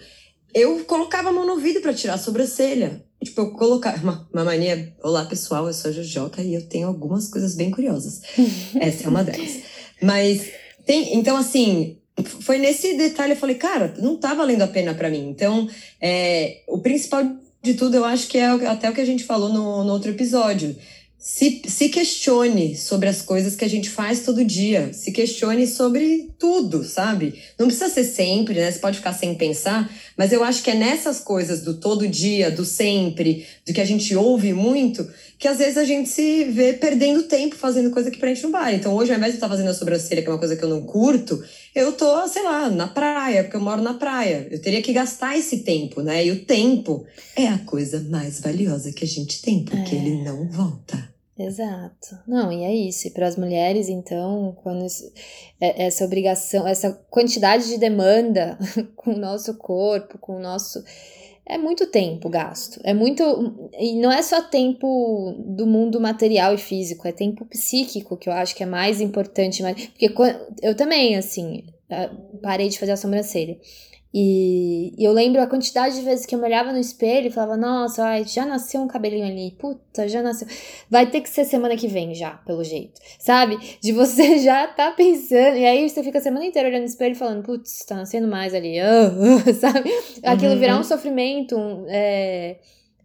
Eu 0.53 0.85
colocava 0.85 1.29
a 1.29 1.33
mão 1.33 1.47
no 1.47 1.53
ouvido 1.53 1.81
para 1.81 1.95
tirar 1.95 2.15
a 2.15 2.19
sobrancelha. 2.19 3.05
Tipo, 3.23 3.43
eu 3.43 3.51
colocava. 3.53 4.03
Uma, 4.03 4.29
uma 4.33 4.45
mania. 4.45 4.93
Olá, 5.05 5.25
pessoal, 5.25 5.69
eu 5.69 5.73
sou 5.73 5.93
a 5.93 5.95
Jojoca 5.95 6.43
e 6.43 6.53
eu 6.53 6.67
tenho 6.67 6.89
algumas 6.89 7.29
coisas 7.29 7.55
bem 7.55 7.71
curiosas. 7.71 8.23
Essa 8.81 9.05
é 9.05 9.09
uma 9.09 9.23
delas. 9.23 9.61
Mas 10.03 10.51
tem. 10.85 11.17
Então, 11.17 11.37
assim, 11.37 11.99
foi 12.41 12.59
nesse 12.59 12.97
detalhe 12.97 13.35
eu 13.35 13.37
falei, 13.37 13.55
cara, 13.55 13.95
não 13.99 14.17
tá 14.17 14.35
valendo 14.35 14.63
a 14.63 14.67
pena 14.67 14.95
para 14.95 15.11
mim. 15.11 15.29
Então, 15.29 15.69
é, 16.01 16.63
o 16.67 16.79
principal 16.79 17.25
de 17.67 17.75
tudo, 17.75 17.97
eu 17.97 18.05
acho 18.05 18.29
que 18.29 18.39
é 18.39 18.47
até 18.47 18.89
o 18.89 18.95
que 18.95 19.01
a 19.01 19.05
gente 19.05 19.25
falou 19.25 19.49
no, 19.49 19.85
no 19.85 19.93
outro 19.93 20.11
episódio. 20.11 20.77
Se, 21.19 21.63
se 21.67 21.89
questione 21.89 22.77
sobre 22.77 23.09
as 23.09 23.21
coisas 23.21 23.57
que 23.57 23.65
a 23.65 23.69
gente 23.69 23.91
faz 23.91 24.21
todo 24.21 24.45
dia. 24.45 24.93
Se 24.93 25.11
questione 25.11 25.67
sobre 25.67 26.31
tudo, 26.39 26.85
sabe? 26.85 27.35
Não 27.59 27.67
precisa 27.67 27.89
ser 27.89 28.05
sempre, 28.05 28.55
né? 28.55 28.71
Você 28.71 28.79
pode 28.79 28.99
ficar 28.99 29.13
sem 29.13 29.35
pensar, 29.35 29.91
mas 30.17 30.33
eu 30.33 30.43
acho 30.43 30.63
que 30.63 30.71
é 30.71 30.75
nessas 30.75 31.21
coisas 31.21 31.61
do 31.63 31.75
todo 31.75 32.09
dia, 32.09 32.51
do 32.51 32.65
sempre, 32.65 33.47
do 33.67 33.73
que 33.73 33.81
a 33.81 33.85
gente 33.85 34.17
ouve 34.17 34.53
muito, 34.53 35.07
que 35.39 35.47
às 35.47 35.59
vezes 35.59 35.77
a 35.77 35.85
gente 35.85 36.09
se 36.09 36.45
vê 36.45 36.73
perdendo 36.73 37.25
tempo 37.25 37.55
fazendo 37.55 37.91
coisa 37.91 38.11
que 38.11 38.19
pra 38.19 38.29
gente 38.29 38.43
não 38.43 38.51
vale. 38.51 38.77
Então 38.77 38.95
hoje, 38.95 39.13
ao 39.13 39.19
invés 39.19 39.33
de 39.33 39.37
estar 39.37 39.49
fazendo 39.49 39.69
a 39.69 39.75
sobrancelha, 39.75 40.23
que 40.23 40.29
é 40.29 40.33
uma 40.33 40.39
coisa 40.39 40.57
que 40.57 40.65
eu 40.65 40.69
não 40.69 40.83
curto, 40.83 41.43
eu 41.75 41.93
tô, 41.93 42.27
sei 42.29 42.43
lá, 42.43 42.71
na 42.71 42.89
praia, 42.89 43.43
porque 43.45 43.57
eu 43.57 43.61
moro 43.61 43.83
na 43.83 43.95
praia. 43.95 44.49
Eu 44.51 44.61
teria 44.61 44.81
que 44.81 44.93
gastar 44.93 45.37
esse 45.37 45.59
tempo, 45.59 46.01
né? 46.01 46.25
E 46.25 46.31
o 46.31 46.45
tempo 46.45 47.05
é 47.37 47.49
a 47.49 47.59
coisa 47.59 48.01
mais 48.09 48.41
valiosa 48.41 48.93
que 48.93 49.05
a 49.05 49.09
gente 49.09 49.43
tem, 49.43 49.65
porque 49.65 49.95
é. 49.95 49.99
ele 49.99 50.23
não 50.23 50.49
volta. 50.49 51.16
Exato. 51.39 52.19
Não, 52.27 52.51
e 52.51 52.65
é 52.65 52.75
isso. 52.75 53.09
E 53.09 53.11
para 53.11 53.27
as 53.27 53.37
mulheres, 53.37 53.89
então, 53.89 54.57
quando 54.63 54.87
isso, 54.87 55.13
é, 55.61 55.87
essa 55.87 56.05
obrigação, 56.05 56.67
essa 56.67 56.93
quantidade 57.11 57.69
de 57.69 57.79
demanda 57.79 58.59
com 58.97 59.13
o 59.13 59.19
nosso 59.19 59.55
corpo, 59.59 60.19
com 60.19 60.37
o 60.37 60.41
nosso 60.41 60.83
é 61.49 61.57
muito 61.57 61.87
tempo 61.87 62.29
gasto. 62.29 62.81
É 62.83 62.93
muito. 62.93 63.23
E 63.79 63.95
não 64.01 64.11
é 64.11 64.21
só 64.21 64.43
tempo 64.43 65.33
do 65.47 65.65
mundo 65.67 66.01
material 66.01 66.53
e 66.55 66.59
físico, 66.59 67.07
é 67.07 67.13
tempo 67.13 67.45
psíquico 67.45 68.17
que 68.17 68.29
eu 68.29 68.33
acho 68.33 68.55
que 68.55 68.65
é 68.65 68.67
mais 68.67 69.01
importante. 69.01 69.63
Porque 69.93 70.13
eu 70.61 70.75
também, 70.75 71.17
assim, 71.17 71.63
parei 72.43 72.69
de 72.69 72.79
fazer 72.79 72.93
a 72.93 72.97
sobrancelha. 72.97 73.57
E, 74.15 74.95
e, 74.97 75.05
eu 75.05 75.13
lembro 75.13 75.43
a 75.43 75.47
quantidade 75.47 75.97
de 75.97 76.03
vezes 76.03 76.25
que 76.25 76.35
eu 76.35 76.39
me 76.39 76.47
olhava 76.47 76.73
no 76.73 76.79
espelho 76.79 77.27
e 77.27 77.31
falava, 77.31 77.57
nossa, 77.57 78.05
ai, 78.05 78.25
já 78.25 78.47
nasceu 78.47 78.81
um 78.81 78.89
cabelinho 78.89 79.27
ali, 79.27 79.51
puta, 79.59 80.09
já 80.09 80.23
nasceu. 80.23 80.49
Vai 80.89 81.11
ter 81.11 81.21
que 81.21 81.29
ser 81.29 81.45
semana 81.45 81.77
que 81.77 81.87
vem 81.87 82.15
já, 82.15 82.31
pelo 82.31 82.65
jeito. 82.65 83.01
Sabe? 83.19 83.59
De 83.81 83.93
você 83.93 84.39
já 84.43 84.67
tá 84.69 84.93
pensando. 84.93 85.57
E 85.57 85.67
aí 85.67 85.89
você 85.89 86.03
fica 86.03 86.19
a 86.19 86.23
semana 86.23 86.47
inteira 86.47 86.69
olhando 86.69 86.83
no 86.83 86.89
espelho 86.89 87.13
e 87.13 87.19
falando, 87.19 87.43
putz, 87.43 87.85
tá 87.85 87.95
nascendo 87.95 88.27
mais 88.27 88.55
ali. 88.55 88.77
Sabe? 89.61 89.91
Aquilo 90.23 90.53
uhum. 90.53 90.59
virar 90.59 90.79
um 90.79 90.85
sofrimento. 90.85 91.57
Um, 91.57 91.85
é 91.89 92.57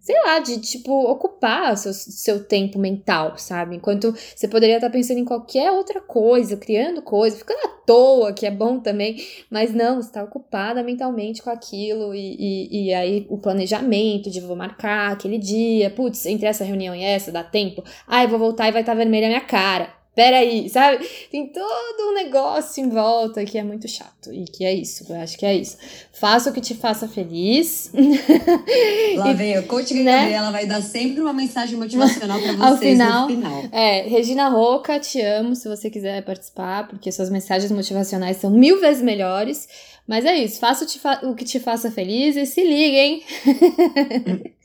sei 0.01 0.15
lá, 0.23 0.39
de 0.39 0.59
tipo, 0.59 0.91
ocupar 0.91 1.77
seu, 1.77 1.93
seu 1.93 2.43
tempo 2.43 2.79
mental, 2.79 3.37
sabe? 3.37 3.75
Enquanto 3.75 4.13
você 4.35 4.47
poderia 4.47 4.75
estar 4.75 4.89
pensando 4.89 5.19
em 5.19 5.25
qualquer 5.25 5.71
outra 5.71 6.01
coisa, 6.01 6.57
criando 6.57 7.03
coisa, 7.03 7.37
ficando 7.37 7.59
à 7.65 7.69
toa, 7.85 8.33
que 8.33 8.45
é 8.45 8.51
bom 8.51 8.79
também, 8.79 9.23
mas 9.49 9.73
não, 9.73 10.01
você 10.01 10.07
está 10.07 10.23
ocupada 10.23 10.81
mentalmente 10.81 11.43
com 11.43 11.51
aquilo, 11.51 12.15
e, 12.15 12.35
e, 12.39 12.87
e, 12.87 12.93
aí 12.93 13.27
o 13.29 13.37
planejamento 13.37 14.29
de 14.29 14.41
vou 14.41 14.55
marcar 14.55 15.11
aquele 15.11 15.37
dia, 15.37 15.91
putz, 15.91 16.25
entre 16.25 16.47
essa 16.47 16.63
reunião 16.63 16.95
e 16.95 17.03
essa, 17.03 17.31
dá 17.31 17.43
tempo, 17.43 17.83
ai, 18.07 18.27
vou 18.27 18.39
voltar 18.39 18.67
e 18.67 18.71
vai 18.71 18.81
estar 18.81 18.95
vermelha 18.95 19.27
a 19.27 19.29
minha 19.29 19.41
cara 19.41 20.00
peraí, 20.21 20.69
sabe? 20.69 21.03
Tem 21.31 21.47
todo 21.47 22.11
um 22.11 22.13
negócio 22.13 22.83
em 22.83 22.89
volta 22.89 23.43
que 23.43 23.57
é 23.57 23.63
muito 23.63 23.87
chato. 23.87 24.31
E 24.31 24.45
que 24.45 24.63
é 24.63 24.71
isso, 24.71 25.03
eu 25.09 25.19
acho 25.19 25.35
que 25.35 25.45
é 25.47 25.55
isso. 25.55 25.77
Faça 26.13 26.51
o 26.51 26.53
que 26.53 26.61
te 26.61 26.75
faça 26.75 27.07
feliz. 27.07 27.91
Lá 29.17 29.33
vem 29.33 29.57
o 29.57 29.63
coach 29.63 29.91
né? 29.95 30.31
ela 30.31 30.51
vai 30.51 30.67
dar 30.67 30.81
sempre 30.81 31.21
uma 31.21 31.33
mensagem 31.33 31.75
motivacional 31.75 32.39
para 32.39 32.53
vocês 32.53 32.61
Ao 32.61 32.77
final, 32.77 33.27
no 33.27 33.35
final. 33.35 33.63
É, 33.71 34.03
Regina 34.03 34.49
Roca, 34.49 34.99
te 34.99 35.19
amo 35.21 35.55
se 35.55 35.67
você 35.67 35.89
quiser 35.89 36.23
participar, 36.23 36.87
porque 36.87 37.11
suas 37.11 37.31
mensagens 37.31 37.71
motivacionais 37.71 38.37
são 38.37 38.51
mil 38.51 38.79
vezes 38.79 39.01
melhores. 39.01 39.67
Mas 40.07 40.23
é 40.25 40.35
isso, 40.35 40.59
faça 40.59 40.85
o, 41.23 41.33
que 41.33 41.45
te 41.45 41.59
faça 41.59 41.89
feliz 41.89 42.35
e 42.35 42.45
se 42.45 42.63
liguem. 42.63 43.23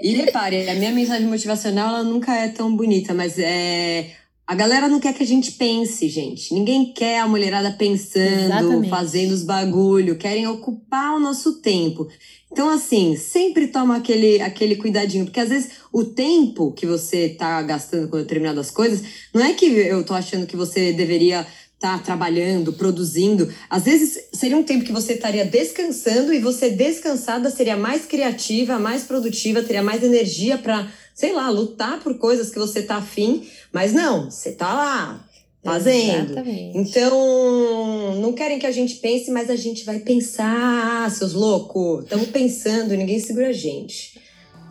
E 0.00 0.14
repare, 0.14 0.68
a 0.68 0.74
minha 0.74 0.90
mensagem 0.92 1.26
motivacional 1.26 1.88
ela 1.88 2.02
nunca 2.02 2.34
é 2.34 2.48
tão 2.48 2.74
bonita, 2.74 3.12
mas 3.12 3.38
é 3.38 4.10
a 4.46 4.54
galera 4.54 4.88
não 4.88 5.00
quer 5.00 5.14
que 5.14 5.22
a 5.22 5.26
gente 5.26 5.52
pense, 5.52 6.06
gente. 6.08 6.52
Ninguém 6.52 6.92
quer 6.92 7.20
a 7.20 7.26
mulherada 7.26 7.72
pensando, 7.72 8.44
Exatamente. 8.44 8.90
fazendo 8.90 9.32
os 9.32 9.42
bagulho, 9.42 10.18
querem 10.18 10.46
ocupar 10.46 11.14
o 11.14 11.20
nosso 11.20 11.60
tempo. 11.62 12.08
Então, 12.52 12.68
assim, 12.68 13.16
sempre 13.16 13.68
toma 13.68 13.96
aquele, 13.96 14.40
aquele 14.42 14.76
cuidadinho, 14.76 15.24
porque 15.24 15.40
às 15.40 15.48
vezes 15.48 15.70
o 15.90 16.04
tempo 16.04 16.72
que 16.72 16.86
você 16.86 17.30
tá 17.30 17.60
gastando 17.62 18.08
com 18.08 18.18
determinadas 18.18 18.70
coisas, 18.70 19.02
não 19.32 19.42
é 19.42 19.54
que 19.54 19.64
eu 19.64 20.04
tô 20.04 20.12
achando 20.14 20.46
que 20.46 20.56
você 20.56 20.92
deveria 20.92 21.46
estar 21.74 21.98
tá 21.98 21.98
trabalhando, 21.98 22.72
produzindo. 22.72 23.52
Às 23.68 23.84
vezes 23.84 24.28
seria 24.32 24.56
um 24.56 24.62
tempo 24.62 24.84
que 24.84 24.92
você 24.92 25.14
estaria 25.14 25.44
descansando 25.44 26.32
e 26.32 26.38
você 26.38 26.70
descansada 26.70 27.50
seria 27.50 27.76
mais 27.76 28.04
criativa, 28.04 28.78
mais 28.78 29.04
produtiva, 29.04 29.62
teria 29.62 29.82
mais 29.82 30.02
energia 30.02 30.56
para 30.56 30.86
sei 31.14 31.32
lá, 31.32 31.48
lutar 31.48 32.00
por 32.00 32.18
coisas 32.18 32.50
que 32.50 32.58
você 32.58 32.82
tá 32.82 32.96
afim, 32.96 33.48
mas 33.72 33.92
não, 33.92 34.30
você 34.30 34.50
tá 34.50 34.74
lá 34.74 35.24
fazendo. 35.62 36.32
Exatamente. 36.32 36.76
Então, 36.76 38.16
não 38.20 38.32
querem 38.32 38.58
que 38.58 38.66
a 38.66 38.72
gente 38.72 38.96
pense, 38.96 39.30
mas 39.30 39.48
a 39.48 39.56
gente 39.56 39.84
vai 39.84 40.00
pensar, 40.00 41.08
seus 41.12 41.32
loucos. 41.32 42.02
Estamos 42.02 42.26
pensando, 42.26 42.96
ninguém 42.96 43.20
segura 43.20 43.48
a 43.48 43.52
gente. 43.52 44.20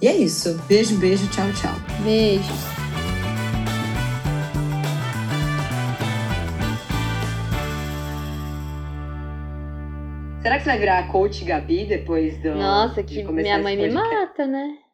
E 0.01 0.07
é 0.07 0.15
isso. 0.15 0.53
Beijo, 0.67 0.97
beijo, 0.97 1.25
tchau, 1.29 1.47
tchau. 1.53 1.75
Beijos. 2.03 2.45
Será 10.41 10.57
que 10.57 10.63
você 10.65 10.69
vai 10.71 10.79
virar 10.79 11.07
coach 11.09 11.45
Gabi 11.45 11.85
depois 11.85 12.37
do. 12.41 12.53
Nossa, 12.53 13.01
que 13.01 13.23
minha 13.23 13.59
mãe 13.59 13.77
me 13.77 13.89
mata, 13.89 14.45
né? 14.45 14.83